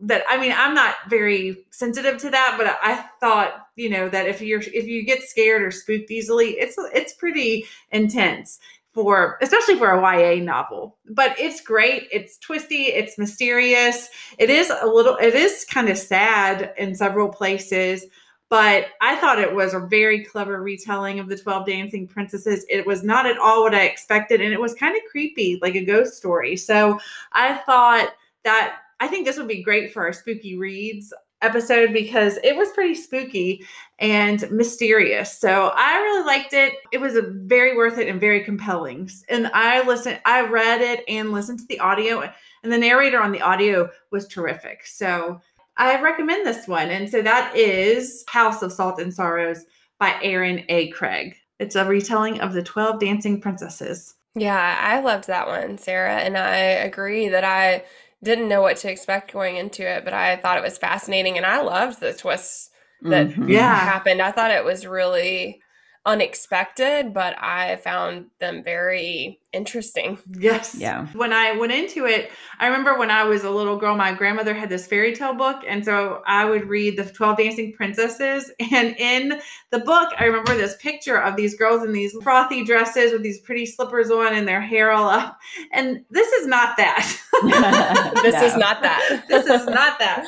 that 0.00 0.22
I 0.28 0.38
mean, 0.38 0.52
I'm 0.56 0.74
not 0.74 0.94
very 1.08 1.66
sensitive 1.70 2.18
to 2.18 2.30
that, 2.30 2.54
but 2.56 2.78
I 2.80 3.04
thought, 3.18 3.66
you 3.74 3.90
know, 3.90 4.08
that 4.08 4.28
if 4.28 4.40
you're 4.40 4.60
if 4.60 4.86
you 4.86 5.04
get 5.04 5.22
scared 5.22 5.62
or 5.62 5.70
spooked 5.72 6.10
easily, 6.10 6.50
it's 6.50 6.76
it's 6.94 7.14
pretty 7.14 7.66
intense 7.90 8.60
for 8.94 9.38
especially 9.42 9.76
for 9.76 9.90
a 9.90 10.00
YA 10.00 10.42
novel. 10.42 10.98
But 11.10 11.38
it's 11.38 11.60
great. 11.60 12.06
It's 12.12 12.38
twisty, 12.38 12.84
it's 12.84 13.18
mysterious. 13.18 14.08
It 14.38 14.50
is 14.50 14.70
a 14.70 14.86
little 14.86 15.16
it 15.16 15.34
is 15.34 15.66
kind 15.68 15.88
of 15.88 15.98
sad 15.98 16.72
in 16.78 16.94
several 16.94 17.28
places 17.28 18.04
but 18.48 18.88
I 19.00 19.16
thought 19.16 19.38
it 19.38 19.54
was 19.54 19.74
a 19.74 19.80
very 19.80 20.24
clever 20.24 20.62
retelling 20.62 21.18
of 21.18 21.28
the 21.28 21.36
12 21.36 21.66
Dancing 21.66 22.06
Princesses. 22.06 22.64
It 22.68 22.86
was 22.86 23.02
not 23.02 23.26
at 23.26 23.38
all 23.38 23.62
what 23.62 23.74
I 23.74 23.82
expected, 23.82 24.40
and 24.40 24.52
it 24.52 24.60
was 24.60 24.74
kind 24.74 24.96
of 24.96 25.02
creepy, 25.10 25.58
like 25.60 25.74
a 25.74 25.84
ghost 25.84 26.14
story. 26.14 26.56
So 26.56 26.98
I 27.32 27.54
thought 27.58 28.14
that 28.44 28.78
I 29.00 29.06
think 29.06 29.26
this 29.26 29.36
would 29.36 29.48
be 29.48 29.62
great 29.62 29.92
for 29.92 30.04
our 30.04 30.12
spooky 30.12 30.56
reads 30.56 31.12
episode 31.40 31.92
because 31.92 32.38
it 32.42 32.56
was 32.56 32.70
pretty 32.72 32.94
spooky 32.94 33.64
and 34.00 34.50
mysterious. 34.50 35.38
So 35.38 35.72
I 35.74 35.98
really 35.98 36.26
liked 36.26 36.52
it. 36.52 36.74
It 36.92 37.00
was 37.00 37.16
very 37.22 37.76
worth 37.76 37.98
it 37.98 38.08
and 38.08 38.20
very 38.20 38.42
compelling. 38.42 39.08
And 39.28 39.48
I 39.54 39.86
listened, 39.86 40.20
I 40.24 40.40
read 40.42 40.80
it 40.80 41.04
and 41.06 41.32
listened 41.32 41.60
to 41.60 41.66
the 41.66 41.80
audio, 41.80 42.28
and 42.62 42.72
the 42.72 42.78
narrator 42.78 43.20
on 43.22 43.32
the 43.32 43.40
audio 43.40 43.88
was 44.10 44.26
terrific. 44.26 44.86
So 44.86 45.40
I 45.78 46.00
recommend 46.00 46.46
this 46.46 46.66
one. 46.66 46.90
And 46.90 47.08
so 47.08 47.22
that 47.22 47.56
is 47.56 48.24
House 48.28 48.62
of 48.62 48.72
Salt 48.72 49.00
and 49.00 49.14
Sorrows 49.14 49.64
by 49.98 50.18
Erin 50.22 50.64
A. 50.68 50.88
Craig. 50.88 51.36
It's 51.58 51.76
a 51.76 51.84
retelling 51.84 52.40
of 52.40 52.52
the 52.52 52.62
12 52.62 53.00
Dancing 53.00 53.40
Princesses. 53.40 54.14
Yeah, 54.34 54.78
I 54.80 55.00
loved 55.00 55.26
that 55.28 55.46
one, 55.46 55.78
Sarah. 55.78 56.18
And 56.18 56.36
I 56.36 56.56
agree 56.56 57.28
that 57.28 57.44
I 57.44 57.84
didn't 58.22 58.48
know 58.48 58.60
what 58.62 58.76
to 58.78 58.90
expect 58.90 59.32
going 59.32 59.56
into 59.56 59.88
it, 59.88 60.04
but 60.04 60.12
I 60.12 60.36
thought 60.36 60.58
it 60.58 60.64
was 60.64 60.78
fascinating. 60.78 61.36
And 61.36 61.46
I 61.46 61.62
loved 61.62 62.00
the 62.00 62.12
twists 62.12 62.70
that 63.02 63.28
mm-hmm. 63.28 63.48
yeah. 63.48 63.76
happened. 63.76 64.20
I 64.20 64.32
thought 64.32 64.50
it 64.50 64.64
was 64.64 64.86
really 64.86 65.60
unexpected, 66.04 67.12
but 67.12 67.40
I 67.40 67.76
found 67.76 68.26
them 68.40 68.62
very 68.64 69.40
interesting. 69.58 70.18
Yes. 70.38 70.74
Yeah. 70.74 71.08
When 71.08 71.32
I 71.32 71.56
went 71.56 71.72
into 71.72 72.06
it, 72.06 72.30
I 72.60 72.66
remember 72.68 72.96
when 72.96 73.10
I 73.10 73.24
was 73.24 73.44
a 73.44 73.50
little 73.50 73.76
girl, 73.76 73.96
my 73.96 74.12
grandmother 74.12 74.54
had 74.54 74.70
this 74.70 74.86
fairy 74.86 75.14
tale 75.14 75.34
book. 75.34 75.62
And 75.66 75.84
so 75.84 76.22
I 76.26 76.44
would 76.44 76.68
read 76.68 76.96
the 76.96 77.04
12 77.04 77.36
Dancing 77.36 77.72
Princesses. 77.74 78.50
And 78.70 78.94
in 78.98 79.40
the 79.70 79.80
book, 79.80 80.12
I 80.18 80.24
remember 80.24 80.54
this 80.54 80.76
picture 80.76 81.20
of 81.20 81.36
these 81.36 81.56
girls 81.56 81.82
in 81.82 81.92
these 81.92 82.14
frothy 82.22 82.64
dresses 82.64 83.12
with 83.12 83.22
these 83.22 83.40
pretty 83.40 83.66
slippers 83.66 84.10
on 84.10 84.34
and 84.34 84.46
their 84.46 84.60
hair 84.60 84.92
all 84.92 85.08
up. 85.08 85.38
And 85.72 86.04
this 86.10 86.30
is 86.34 86.46
not 86.46 86.76
that. 86.76 87.18
this 88.22 88.40
is 88.42 88.56
not 88.56 88.82
that. 88.82 89.24
this 89.28 89.46
is 89.46 89.66
not 89.66 89.98
that. 89.98 90.24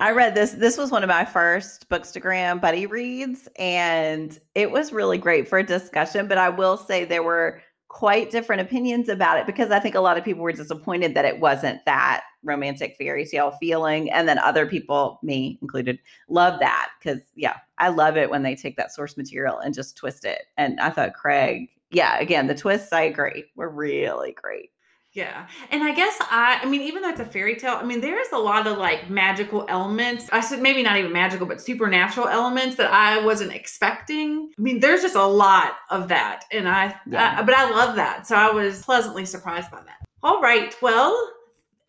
I 0.00 0.10
read 0.12 0.34
this. 0.34 0.52
This 0.52 0.76
was 0.76 0.90
one 0.90 1.02
of 1.02 1.08
my 1.08 1.24
first 1.24 1.88
Bookstagram 1.88 2.60
buddy 2.60 2.86
reads, 2.86 3.48
and 3.58 4.38
it 4.54 4.70
was 4.70 4.92
really 4.92 5.18
great 5.18 5.46
for 5.46 5.58
a 5.58 5.62
discussion. 5.62 6.26
But 6.26 6.38
I 6.38 6.48
will 6.48 6.76
say 6.76 7.04
there 7.04 7.22
were 7.22 7.62
quite 7.88 8.30
different 8.30 8.60
opinions 8.60 9.08
about 9.08 9.38
it 9.38 9.46
because 9.46 9.70
I 9.70 9.78
think 9.78 9.94
a 9.94 10.00
lot 10.00 10.18
of 10.18 10.24
people 10.24 10.42
were 10.42 10.52
disappointed 10.52 11.14
that 11.14 11.24
it 11.24 11.40
wasn't 11.40 11.84
that 11.86 12.24
romantic 12.42 12.96
fairy 12.96 13.24
tale 13.24 13.52
feeling. 13.52 14.10
And 14.10 14.28
then 14.28 14.38
other 14.38 14.66
people, 14.66 15.18
me 15.22 15.58
included, 15.62 15.98
love 16.28 16.58
that 16.60 16.90
because, 16.98 17.20
yeah, 17.34 17.56
I 17.78 17.88
love 17.88 18.16
it 18.16 18.30
when 18.30 18.42
they 18.42 18.56
take 18.56 18.76
that 18.76 18.92
source 18.92 19.16
material 19.16 19.58
and 19.58 19.74
just 19.74 19.96
twist 19.96 20.24
it. 20.24 20.42
And 20.56 20.80
I 20.80 20.90
thought 20.90 21.14
Craig, 21.14 21.68
yeah, 21.90 22.18
again, 22.18 22.48
the 22.48 22.54
twists, 22.54 22.92
I 22.92 23.02
agree, 23.02 23.44
were 23.54 23.70
really 23.70 24.32
great. 24.32 24.70
Yeah. 25.16 25.46
And 25.70 25.82
I 25.82 25.94
guess 25.94 26.14
I 26.20 26.60
I 26.62 26.66
mean, 26.66 26.82
even 26.82 27.00
though 27.00 27.08
it's 27.08 27.20
a 27.20 27.24
fairy 27.24 27.56
tale, 27.56 27.78
I 27.80 27.84
mean, 27.84 28.02
there's 28.02 28.30
a 28.34 28.38
lot 28.38 28.66
of 28.66 28.76
like 28.76 29.08
magical 29.08 29.64
elements. 29.66 30.28
I 30.30 30.40
said 30.40 30.60
maybe 30.60 30.82
not 30.82 30.98
even 30.98 31.10
magical, 31.10 31.46
but 31.46 31.58
supernatural 31.58 32.28
elements 32.28 32.76
that 32.76 32.92
I 32.92 33.24
wasn't 33.24 33.54
expecting. 33.54 34.50
I 34.58 34.60
mean, 34.60 34.78
there's 34.80 35.00
just 35.00 35.14
a 35.14 35.24
lot 35.24 35.76
of 35.88 36.08
that. 36.08 36.44
And 36.52 36.68
I, 36.68 36.94
yeah. 37.06 37.36
I 37.38 37.42
but 37.42 37.54
I 37.54 37.70
love 37.70 37.96
that. 37.96 38.26
So 38.26 38.36
I 38.36 38.50
was 38.50 38.82
pleasantly 38.82 39.24
surprised 39.24 39.70
by 39.70 39.78
that. 39.78 40.04
All 40.22 40.42
right. 40.42 40.76
Well, 40.82 41.32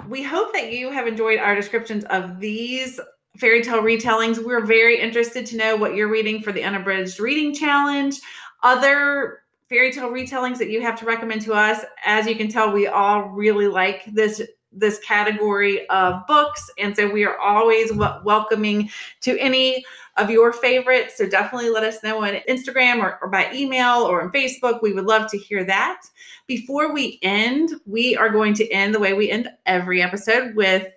we 0.08 0.24
hope 0.24 0.54
that 0.54 0.72
you 0.72 0.90
have 0.92 1.06
enjoyed 1.06 1.40
our 1.40 1.54
descriptions 1.54 2.06
of 2.06 2.40
these 2.40 2.98
fairy 3.40 3.62
tale 3.62 3.82
retellings. 3.82 4.42
We're 4.42 4.66
very 4.66 5.02
interested 5.02 5.46
to 5.48 5.58
know 5.58 5.76
what 5.76 5.96
you're 5.96 6.08
reading 6.08 6.42
for 6.42 6.54
the 6.54 6.64
unabridged 6.64 7.20
reading 7.20 7.54
challenge. 7.54 8.22
Other 8.64 9.40
fairy 9.70 9.92
tale 9.92 10.10
retellings 10.10 10.58
that 10.58 10.70
you 10.70 10.82
have 10.82 11.00
to 11.00 11.06
recommend 11.06 11.42
to 11.42 11.54
us. 11.54 11.84
As 12.06 12.26
you 12.26 12.36
can 12.36 12.48
tell, 12.48 12.72
we 12.72 12.88
all 12.88 13.24
really 13.24 13.68
like 13.68 14.06
this 14.14 14.42
this 14.72 15.00
category 15.00 15.88
of 15.90 16.26
books, 16.28 16.70
and 16.78 16.96
so 16.96 17.10
we 17.10 17.26
are 17.26 17.38
always 17.40 17.90
w- 17.90 18.24
welcoming 18.24 18.90
to 19.22 19.38
any 19.40 19.84
of 20.18 20.30
your 20.30 20.52
favorites. 20.52 21.18
So 21.18 21.28
definitely 21.28 21.70
let 21.70 21.84
us 21.84 22.04
know 22.04 22.24
on 22.24 22.34
Instagram 22.50 23.02
or, 23.02 23.18
or 23.22 23.30
by 23.30 23.52
email 23.54 24.02
or 24.02 24.22
on 24.22 24.32
Facebook. 24.32 24.82
We 24.82 24.94
would 24.94 25.06
love 25.06 25.32
to 25.32 25.38
hear 25.38 25.64
that. 25.64 26.02
Before 26.48 26.94
we 26.94 27.20
end, 27.24 27.72
we 27.86 28.16
are 28.16 28.30
going 28.30 28.54
to 28.56 28.70
end 28.70 28.94
the 28.94 29.00
way 29.00 29.14
we 29.14 29.32
end 29.32 29.50
every 29.66 30.02
episode 30.02 30.56
with 30.56 30.88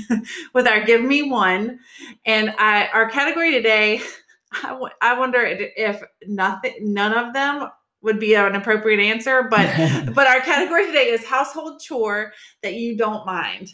with 0.54 0.68
our 0.68 0.84
give 0.84 1.02
me 1.02 1.28
one, 1.28 1.80
and 2.26 2.54
I, 2.58 2.88
our 2.92 3.08
category 3.10 3.50
today. 3.50 4.00
I, 4.62 4.68
w- 4.68 4.92
I 5.02 5.18
wonder 5.18 5.40
if 5.42 6.00
nothing, 6.28 6.76
none 6.80 7.12
of 7.12 7.34
them 7.34 7.68
would 8.04 8.20
be 8.20 8.34
an 8.34 8.54
appropriate 8.54 9.00
answer. 9.00 9.42
But 9.50 9.66
but 10.14 10.26
our 10.28 10.40
category 10.40 10.86
today 10.86 11.08
is 11.08 11.24
household 11.24 11.80
chore 11.80 12.32
that 12.62 12.74
you 12.74 12.96
don't 12.96 13.26
mind. 13.26 13.70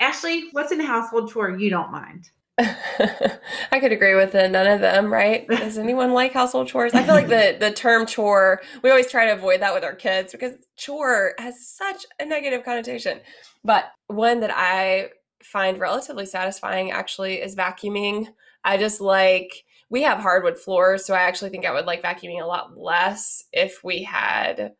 Ashley, 0.00 0.48
what's 0.52 0.72
in 0.72 0.80
a 0.80 0.86
household 0.86 1.30
chore 1.30 1.50
you 1.50 1.70
don't 1.70 1.92
mind? 1.92 2.30
I 2.58 3.78
could 3.78 3.92
agree 3.92 4.16
with 4.16 4.34
it. 4.34 4.50
None 4.50 4.66
of 4.66 4.80
them, 4.80 5.12
right? 5.12 5.46
Does 5.46 5.78
anyone 5.78 6.12
like 6.12 6.32
household 6.32 6.66
chores? 6.66 6.92
I 6.92 7.04
feel 7.04 7.14
like 7.14 7.28
the 7.28 7.56
the 7.60 7.70
term 7.70 8.04
chore, 8.04 8.60
we 8.82 8.90
always 8.90 9.10
try 9.10 9.26
to 9.26 9.34
avoid 9.34 9.60
that 9.60 9.74
with 9.74 9.84
our 9.84 9.94
kids 9.94 10.32
because 10.32 10.54
chore 10.76 11.34
has 11.38 11.64
such 11.64 12.04
a 12.18 12.24
negative 12.24 12.64
connotation. 12.64 13.20
But 13.62 13.84
one 14.08 14.40
that 14.40 14.50
I 14.52 15.10
find 15.42 15.78
relatively 15.78 16.26
satisfying 16.26 16.90
actually 16.90 17.34
is 17.34 17.54
vacuuming. 17.54 18.28
I 18.64 18.76
just 18.76 19.00
like 19.00 19.64
we 19.90 20.02
have 20.02 20.18
hardwood 20.18 20.58
floors, 20.58 21.04
so 21.04 21.14
I 21.14 21.20
actually 21.22 21.50
think 21.50 21.64
I 21.64 21.72
would 21.72 21.86
like 21.86 22.02
vacuuming 22.02 22.42
a 22.42 22.46
lot 22.46 22.76
less 22.76 23.44
if 23.52 23.82
we 23.82 24.02
had 24.02 24.72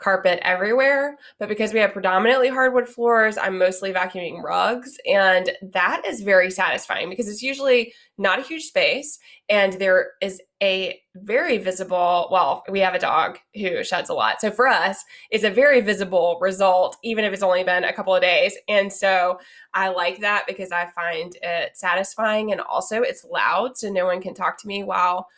carpet 0.00 0.40
everywhere. 0.42 1.18
But 1.38 1.48
because 1.48 1.72
we 1.72 1.80
have 1.80 1.92
predominantly 1.92 2.48
hardwood 2.48 2.88
floors, 2.88 3.36
I'm 3.36 3.58
mostly 3.58 3.92
vacuuming 3.92 4.42
rugs. 4.42 4.96
And 5.06 5.50
that 5.72 6.02
is 6.06 6.22
very 6.22 6.50
satisfying 6.50 7.10
because 7.10 7.28
it's 7.28 7.42
usually 7.42 7.92
not 8.18 8.38
a 8.38 8.42
huge 8.42 8.64
space. 8.64 9.18
And 9.48 9.74
there 9.74 10.12
is 10.20 10.40
a 10.62 11.00
very 11.16 11.58
visible, 11.58 12.28
well, 12.30 12.62
we 12.68 12.80
have 12.80 12.94
a 12.94 12.98
dog 12.98 13.38
who 13.54 13.82
sheds 13.82 14.10
a 14.10 14.14
lot. 14.14 14.40
So 14.40 14.50
for 14.50 14.66
us, 14.66 15.02
it's 15.30 15.44
a 15.44 15.50
very 15.50 15.80
visible 15.80 16.38
result, 16.40 16.96
even 17.02 17.24
if 17.24 17.32
it's 17.32 17.42
only 17.42 17.64
been 17.64 17.84
a 17.84 17.92
couple 17.92 18.14
of 18.14 18.22
days. 18.22 18.56
And 18.68 18.92
so 18.92 19.38
I 19.74 19.88
like 19.88 20.20
that 20.20 20.44
because 20.46 20.70
I 20.72 20.86
find 20.94 21.36
it 21.42 21.76
satisfying 21.76 22.52
and 22.52 22.60
also 22.60 23.02
it's 23.02 23.24
loud. 23.24 23.76
So 23.76 23.90
no 23.90 24.06
one 24.06 24.20
can 24.20 24.34
talk 24.34 24.58
to 24.60 24.68
me 24.68 24.82
while 24.82 25.28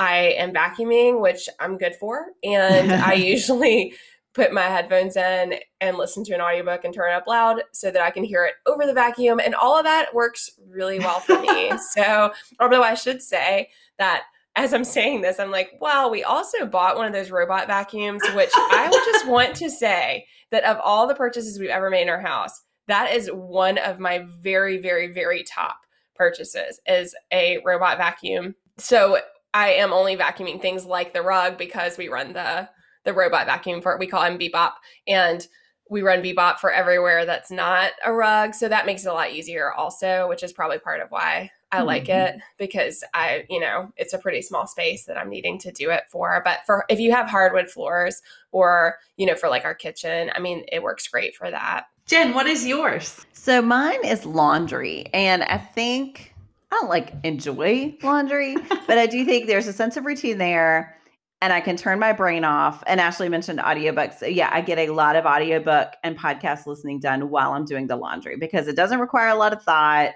I 0.00 0.34
am 0.38 0.54
vacuuming, 0.54 1.20
which 1.20 1.46
I'm 1.60 1.76
good 1.76 1.94
for. 1.94 2.28
And 2.42 2.90
I 2.90 3.12
usually 3.34 3.92
put 4.32 4.50
my 4.52 4.62
headphones 4.62 5.14
in 5.14 5.56
and 5.80 5.98
listen 5.98 6.24
to 6.24 6.34
an 6.34 6.40
audiobook 6.40 6.84
and 6.84 6.94
turn 6.94 7.12
it 7.12 7.16
up 7.16 7.26
loud 7.26 7.62
so 7.72 7.90
that 7.90 8.00
I 8.00 8.10
can 8.10 8.24
hear 8.24 8.46
it 8.46 8.54
over 8.66 8.86
the 8.86 8.94
vacuum. 8.94 9.40
And 9.40 9.54
all 9.54 9.76
of 9.76 9.84
that 9.84 10.14
works 10.14 10.48
really 10.70 10.98
well 10.98 11.20
for 11.20 11.38
me. 11.38 11.72
so, 11.92 12.32
although 12.60 12.82
I 12.82 12.94
should 12.94 13.20
say 13.20 13.68
that 13.98 14.22
as 14.56 14.72
I'm 14.72 14.84
saying 14.84 15.20
this, 15.20 15.38
I'm 15.38 15.50
like, 15.50 15.72
well, 15.82 16.10
we 16.10 16.24
also 16.24 16.64
bought 16.64 16.96
one 16.96 17.06
of 17.06 17.12
those 17.12 17.30
robot 17.30 17.66
vacuums, 17.66 18.22
which 18.34 18.50
I 18.54 18.88
would 18.90 19.12
just 19.12 19.26
want 19.28 19.54
to 19.56 19.68
say 19.68 20.26
that 20.50 20.64
of 20.64 20.78
all 20.82 21.06
the 21.06 21.14
purchases 21.14 21.58
we've 21.58 21.68
ever 21.68 21.90
made 21.90 22.02
in 22.02 22.08
our 22.08 22.20
house, 22.20 22.62
that 22.88 23.14
is 23.14 23.28
one 23.28 23.76
of 23.76 23.98
my 23.98 24.24
very, 24.40 24.78
very, 24.78 25.12
very 25.12 25.42
top 25.42 25.76
purchases 26.14 26.80
is 26.86 27.14
a 27.32 27.58
robot 27.66 27.98
vacuum. 27.98 28.54
So 28.78 29.20
I 29.52 29.72
am 29.72 29.92
only 29.92 30.16
vacuuming 30.16 30.60
things 30.60 30.84
like 30.84 31.12
the 31.12 31.22
rug 31.22 31.58
because 31.58 31.98
we 31.98 32.08
run 32.08 32.32
the 32.32 32.68
the 33.04 33.14
robot 33.14 33.46
vacuum 33.46 33.80
for 33.80 33.96
we 33.98 34.06
call 34.06 34.22
him 34.22 34.38
Bebop, 34.38 34.72
and 35.06 35.46
we 35.90 36.02
run 36.02 36.22
Bebop 36.22 36.58
for 36.58 36.70
everywhere 36.72 37.26
that's 37.26 37.50
not 37.50 37.92
a 38.04 38.12
rug. 38.12 38.54
So 38.54 38.68
that 38.68 38.86
makes 38.86 39.04
it 39.04 39.08
a 39.08 39.12
lot 39.12 39.32
easier, 39.32 39.72
also, 39.72 40.28
which 40.28 40.42
is 40.42 40.52
probably 40.52 40.78
part 40.78 41.00
of 41.00 41.10
why 41.10 41.50
I 41.72 41.78
mm-hmm. 41.78 41.86
like 41.86 42.08
it 42.08 42.36
because 42.58 43.02
I, 43.12 43.44
you 43.50 43.58
know, 43.58 43.92
it's 43.96 44.12
a 44.12 44.18
pretty 44.18 44.40
small 44.42 44.66
space 44.66 45.04
that 45.06 45.18
I'm 45.18 45.28
needing 45.28 45.58
to 45.58 45.72
do 45.72 45.90
it 45.90 46.04
for. 46.10 46.40
But 46.44 46.60
for 46.64 46.84
if 46.88 47.00
you 47.00 47.12
have 47.12 47.28
hardwood 47.28 47.68
floors 47.68 48.22
or, 48.52 48.98
you 49.16 49.26
know, 49.26 49.34
for 49.34 49.48
like 49.48 49.64
our 49.64 49.74
kitchen, 49.74 50.30
I 50.34 50.38
mean, 50.40 50.64
it 50.70 50.82
works 50.82 51.08
great 51.08 51.34
for 51.34 51.50
that. 51.50 51.86
Jen, 52.06 52.34
what 52.34 52.46
is 52.46 52.66
yours? 52.66 53.24
So 53.32 53.62
mine 53.62 54.04
is 54.04 54.26
laundry. 54.26 55.06
And 55.12 55.42
I 55.44 55.58
think 55.58 56.29
I 56.70 56.76
don't 56.76 56.88
like 56.88 57.12
enjoy 57.24 57.96
laundry, 58.02 58.56
but 58.86 58.98
I 58.98 59.06
do 59.06 59.24
think 59.26 59.46
there's 59.46 59.66
a 59.66 59.72
sense 59.72 59.96
of 59.96 60.04
routine 60.04 60.38
there 60.38 60.96
and 61.42 61.52
I 61.52 61.60
can 61.60 61.76
turn 61.76 61.98
my 61.98 62.12
brain 62.12 62.44
off. 62.44 62.82
And 62.86 63.00
Ashley 63.00 63.28
mentioned 63.28 63.60
audiobooks. 63.60 64.18
So 64.18 64.26
yeah, 64.26 64.50
I 64.52 64.60
get 64.60 64.78
a 64.78 64.90
lot 64.90 65.16
of 65.16 65.24
audiobook 65.24 65.94
and 66.04 66.18
podcast 66.18 66.66
listening 66.66 67.00
done 67.00 67.30
while 67.30 67.52
I'm 67.52 67.64
doing 67.64 67.86
the 67.86 67.96
laundry 67.96 68.36
because 68.36 68.68
it 68.68 68.76
doesn't 68.76 69.00
require 69.00 69.28
a 69.28 69.34
lot 69.34 69.52
of 69.52 69.62
thought. 69.62 70.10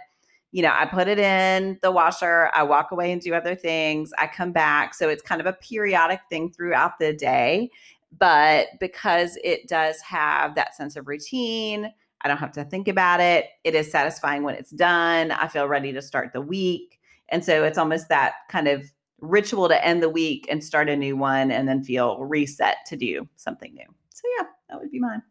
You 0.53 0.62
know, 0.62 0.73
I 0.73 0.87
put 0.87 1.09
it 1.09 1.19
in 1.19 1.79
the 1.83 1.90
washer, 1.90 2.51
I 2.55 2.62
walk 2.62 2.93
away 2.93 3.11
and 3.11 3.21
do 3.21 3.35
other 3.35 3.57
things, 3.57 4.12
I 4.19 4.29
come 4.29 4.53
back. 4.53 4.95
So 4.95 5.09
it's 5.09 5.23
kind 5.23 5.40
of 5.40 5.47
a 5.47 5.53
periodic 5.55 6.21
thing 6.31 6.53
throughout 6.53 6.99
the 7.01 7.12
day. 7.12 7.71
But 8.17 8.69
because 8.79 9.37
it 9.43 9.67
does 9.67 10.01
have 10.03 10.55
that 10.55 10.77
sense 10.77 10.95
of 10.95 11.09
routine, 11.09 11.93
I 12.25 12.29
don't 12.29 12.39
have 12.39 12.53
to 12.53 12.65
think 12.65 12.89
about 12.89 13.21
it. 13.21 13.47
It 13.63 13.75
is 13.75 13.91
satisfying 13.91 14.43
when 14.43 14.55
it's 14.55 14.71
done. 14.71 15.31
I 15.31 15.47
feel 15.49 15.69
ready 15.69 15.93
to 15.93 16.03
start 16.03 16.33
the 16.33 16.41
week. 16.41 16.99
And 17.29 17.45
so 17.45 17.65
it's 17.65 17.79
almost 17.79 18.09
that 18.09 18.35
kind 18.49 18.67
of 18.67 18.91
ritual 19.21 19.69
to 19.69 19.87
end 19.87 20.03
the 20.03 20.09
week 20.09 20.47
and 20.51 20.65
start 20.65 20.89
a 20.89 20.97
new 20.97 21.17
one 21.17 21.51
and 21.51 21.69
then 21.69 21.83
feel 21.83 22.19
reset 22.25 22.79
to 22.87 22.97
do 22.97 23.29
something 23.37 23.75
new. 23.75 23.87
So 24.15 24.23
yeah, 24.39 24.47
that 24.69 24.81
would 24.81 24.91
be 24.91 24.99
mine. 24.99 25.23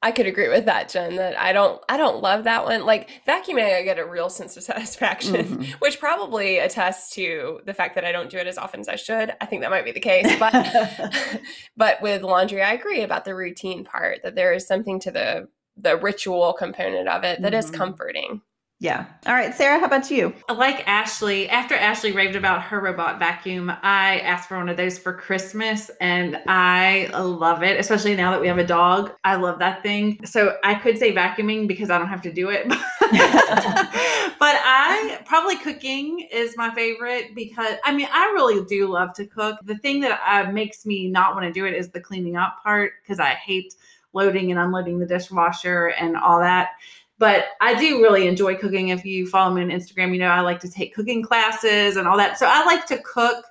I 0.00 0.12
could 0.12 0.26
agree 0.26 0.48
with 0.48 0.66
that, 0.66 0.88
Jen, 0.88 1.16
that 1.16 1.38
I 1.38 1.52
don't 1.52 1.82
I 1.88 1.96
don't 1.96 2.22
love 2.22 2.44
that 2.44 2.64
one. 2.64 2.86
Like 2.86 3.10
vacuuming, 3.26 3.76
I 3.76 3.82
get 3.82 3.98
a 3.98 4.06
real 4.06 4.30
sense 4.30 4.56
of 4.56 4.62
satisfaction, 4.64 5.34
mm-hmm. 5.34 5.72
which 5.80 5.98
probably 5.98 6.58
attests 6.58 7.14
to 7.16 7.60
the 7.66 7.74
fact 7.74 7.96
that 7.96 8.04
I 8.04 8.12
don't 8.12 8.30
do 8.30 8.38
it 8.38 8.46
as 8.46 8.58
often 8.58 8.78
as 8.78 8.88
I 8.88 8.94
should. 8.94 9.34
I 9.40 9.46
think 9.46 9.62
that 9.62 9.70
might 9.70 9.84
be 9.84 9.90
the 9.90 9.98
case. 9.98 10.38
But 10.38 11.12
but 11.76 12.00
with 12.00 12.22
laundry, 12.22 12.62
I 12.62 12.74
agree 12.74 13.02
about 13.02 13.24
the 13.24 13.34
routine 13.34 13.84
part, 13.84 14.22
that 14.22 14.36
there 14.36 14.52
is 14.52 14.68
something 14.68 15.00
to 15.00 15.10
the 15.10 15.48
the 15.80 15.96
ritual 15.96 16.52
component 16.52 17.08
of 17.08 17.24
it 17.24 17.42
that 17.42 17.52
mm-hmm. 17.52 17.58
is 17.58 17.70
comforting. 17.70 18.42
Yeah. 18.80 19.06
All 19.26 19.34
right, 19.34 19.52
Sarah, 19.52 19.80
how 19.80 19.86
about 19.86 20.08
you? 20.08 20.32
I 20.48 20.52
like 20.52 20.86
Ashley, 20.86 21.48
after 21.48 21.74
Ashley 21.74 22.12
raved 22.12 22.36
about 22.36 22.62
her 22.62 22.80
robot 22.80 23.18
vacuum, 23.18 23.72
I 23.82 24.20
asked 24.20 24.48
for 24.48 24.56
one 24.56 24.68
of 24.68 24.76
those 24.76 24.96
for 24.96 25.12
Christmas 25.12 25.90
and 26.00 26.40
I 26.46 27.10
love 27.12 27.64
it, 27.64 27.80
especially 27.80 28.14
now 28.14 28.30
that 28.30 28.40
we 28.40 28.46
have 28.46 28.58
a 28.58 28.66
dog. 28.66 29.10
I 29.24 29.34
love 29.34 29.58
that 29.58 29.82
thing. 29.82 30.20
So 30.24 30.56
I 30.62 30.76
could 30.76 30.96
say 30.96 31.12
vacuuming 31.12 31.66
because 31.66 31.90
I 31.90 31.98
don't 31.98 32.06
have 32.06 32.22
to 32.22 32.32
do 32.32 32.50
it. 32.50 32.68
but 32.68 32.76
I 34.40 35.22
probably 35.24 35.56
cooking 35.56 36.28
is 36.30 36.56
my 36.56 36.72
favorite 36.72 37.34
because 37.34 37.74
I 37.84 37.92
mean, 37.92 38.06
I 38.12 38.26
really 38.26 38.64
do 38.66 38.86
love 38.86 39.12
to 39.14 39.26
cook. 39.26 39.58
The 39.64 39.78
thing 39.78 40.00
that 40.02 40.20
uh, 40.24 40.52
makes 40.52 40.86
me 40.86 41.08
not 41.08 41.34
want 41.34 41.46
to 41.46 41.52
do 41.52 41.66
it 41.66 41.74
is 41.74 41.90
the 41.90 42.00
cleaning 42.00 42.36
up 42.36 42.62
part 42.62 42.92
because 43.02 43.18
I 43.18 43.30
hate 43.30 43.74
loading 44.18 44.50
and 44.50 44.60
unloading 44.60 44.98
the 44.98 45.06
dishwasher 45.06 45.94
and 45.98 46.16
all 46.16 46.40
that 46.40 46.70
but 47.18 47.46
I 47.60 47.74
do 47.74 48.00
really 48.00 48.26
enjoy 48.26 48.56
cooking. 48.56 48.88
If 48.88 49.04
you 49.04 49.26
follow 49.26 49.52
me 49.54 49.62
on 49.62 49.68
Instagram, 49.68 50.12
you 50.12 50.20
know 50.20 50.28
I 50.28 50.40
like 50.40 50.60
to 50.60 50.70
take 50.70 50.94
cooking 50.94 51.22
classes 51.22 51.96
and 51.96 52.06
all 52.06 52.16
that. 52.16 52.38
So 52.38 52.46
I 52.48 52.64
like 52.64 52.86
to 52.86 52.98
cook, 52.98 53.44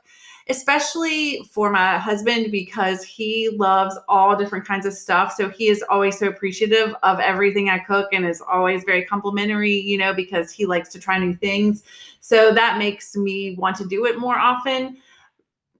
especially 0.50 1.44
for 1.52 1.70
my 1.70 1.98
husband 1.98 2.50
because 2.50 3.04
he 3.04 3.50
loves 3.50 3.98
all 4.08 4.38
different 4.38 4.66
kinds 4.66 4.86
of 4.86 4.94
stuff. 4.94 5.34
So 5.34 5.50
he 5.50 5.68
is 5.68 5.84
always 5.90 6.18
so 6.18 6.28
appreciative 6.28 6.96
of 7.04 7.20
everything 7.20 7.70
I 7.70 7.80
cook 7.80 8.08
and 8.14 8.26
is 8.26 8.42
always 8.42 8.86
very 8.86 9.04
complimentary, 9.04 9.76
you 9.76 9.98
know, 9.98 10.14
because 10.14 10.50
he 10.50 10.66
likes 10.66 10.88
to 10.90 11.00
try 11.00 11.20
new 11.20 11.36
things. 11.36 11.84
So 12.22 12.54
that 12.54 12.78
makes 12.78 13.18
me 13.18 13.56
want 13.56 13.76
to 13.78 13.86
do 13.86 14.06
it 14.06 14.18
more 14.18 14.38
often 14.38 14.98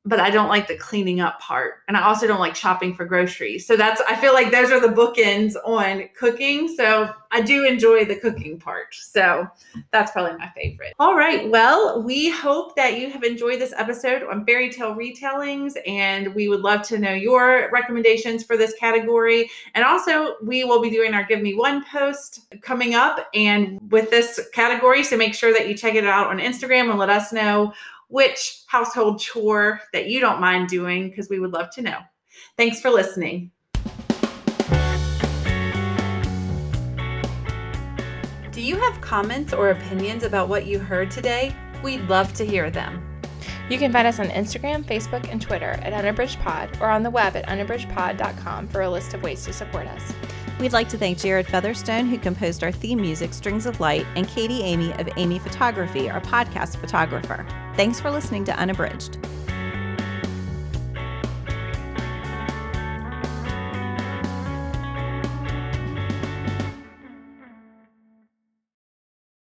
but 0.08 0.22
I 0.22 0.30
don't 0.30 0.48
like 0.48 0.68
the 0.68 0.78
cleaning 0.78 1.20
up 1.20 1.40
part. 1.42 1.82
And 1.88 1.98
I 1.98 2.04
also 2.04 2.28
don't 2.28 2.40
like 2.40 2.56
shopping 2.56 2.96
for 2.96 3.04
groceries. 3.04 3.68
So 3.68 3.76
that's, 3.76 4.02
I 4.08 4.16
feel 4.16 4.34
like 4.34 4.52
those 4.52 4.72
are 4.72 4.80
the 4.80 4.88
bookends 4.88 5.56
on 5.66 6.08
cooking. 6.18 6.74
So 6.74 7.10
I 7.32 7.42
do 7.42 7.66
enjoy 7.66 8.06
the 8.06 8.16
cooking 8.16 8.58
part. 8.58 8.96
So 8.96 9.46
that's 9.92 10.12
probably 10.12 10.38
my 10.38 10.50
favorite. 10.56 10.94
All 10.98 11.16
right. 11.16 11.50
Well, 11.50 12.02
we 12.02 12.30
hope 12.30 12.76
that 12.78 12.98
you 12.98 13.10
have 13.10 13.24
enjoyed 13.24 13.60
this 13.60 13.74
episode 13.76 14.24
on 14.24 14.46
fairy 14.46 14.72
tale 14.72 14.96
retellings. 14.96 15.74
And 15.86 16.34
we 16.34 16.48
would 16.48 16.62
love 16.62 16.84
to 16.84 16.98
know 16.98 17.14
your 17.14 17.70
recommendations 17.72 18.46
for 18.46 18.56
this 18.56 18.74
category. 18.80 19.50
And 19.76 19.84
also, 19.84 20.36
we 20.42 20.64
will 20.64 20.82
be 20.82 20.90
doing 20.90 21.14
our 21.14 21.26
Give 21.26 21.42
Me 21.42 21.54
One 21.54 21.84
post 21.84 22.48
coming 22.62 22.96
up 22.96 23.28
and 23.34 23.78
with 23.92 24.10
this 24.10 24.48
category. 24.54 25.04
So 25.04 25.18
make 25.18 25.34
sure 25.34 25.52
that 25.52 25.68
you 25.68 25.76
check 25.76 25.96
it 25.96 26.06
out 26.06 26.28
on 26.28 26.40
Instagram 26.40 26.90
and 26.90 26.98
let 26.98 27.10
us 27.10 27.34
know 27.34 27.74
which 28.08 28.64
household 28.68 29.20
chore 29.20 29.82
that 29.94 30.08
you 30.08 30.20
don't 30.20 30.42
mind 30.42 30.70
doing 30.70 31.10
because 31.10 31.30
we 31.30 31.40
would 31.40 31.54
love 31.54 31.70
to 31.72 31.82
know. 31.82 32.00
Thanks 32.56 32.82
for 32.82 32.90
listening. 32.90 33.52
Do 38.52 38.62
you 38.62 38.76
have 38.78 39.00
comments 39.02 39.54
or 39.54 39.70
opinions 39.70 40.24
about 40.24 40.50
what 40.50 40.66
you 40.66 40.80
heard 40.80 41.12
today? 41.12 41.56
We'd 41.84 42.08
love 42.10 42.34
to 42.34 42.46
hear 42.46 42.72
them. 42.72 43.04
You 43.70 43.78
can 43.78 43.92
find 43.92 44.08
us 44.08 44.20
on 44.20 44.30
Instagram, 44.30 44.86
Facebook, 44.86 45.30
and 45.30 45.42
Twitter 45.42 45.72
at 45.84 45.94
UnabridgedPod 45.94 46.82
or 46.82 46.90
on 46.90 47.04
the 47.04 47.10
web 47.10 47.36
at 47.36 47.46
unabridgedpod.com 47.48 48.70
for 48.70 48.82
a 48.82 48.90
list 48.90 49.14
of 49.14 49.22
ways 49.22 49.44
to 49.46 49.54
support 49.54 49.88
us. 49.88 50.14
We'd 50.60 50.74
like 50.74 50.90
to 50.90 50.98
thank 50.98 51.20
Jared 51.20 51.48
Featherstone, 51.48 52.08
who 52.08 52.18
composed 52.18 52.64
our 52.64 52.72
theme 52.72 53.00
music, 53.00 53.34
Strings 53.34 53.68
of 53.68 53.80
Light, 53.80 54.08
and 54.16 54.28
Katie 54.28 54.64
Amy 54.64 54.92
of 54.94 55.08
Amy 55.16 55.38
Photography, 55.38 56.10
our 56.10 56.20
podcast 56.20 56.78
photographer. 56.78 57.46
Thanks 57.76 58.00
for 58.00 58.10
listening 58.10 58.44
to 58.46 58.58
Unabridged. 58.58 59.20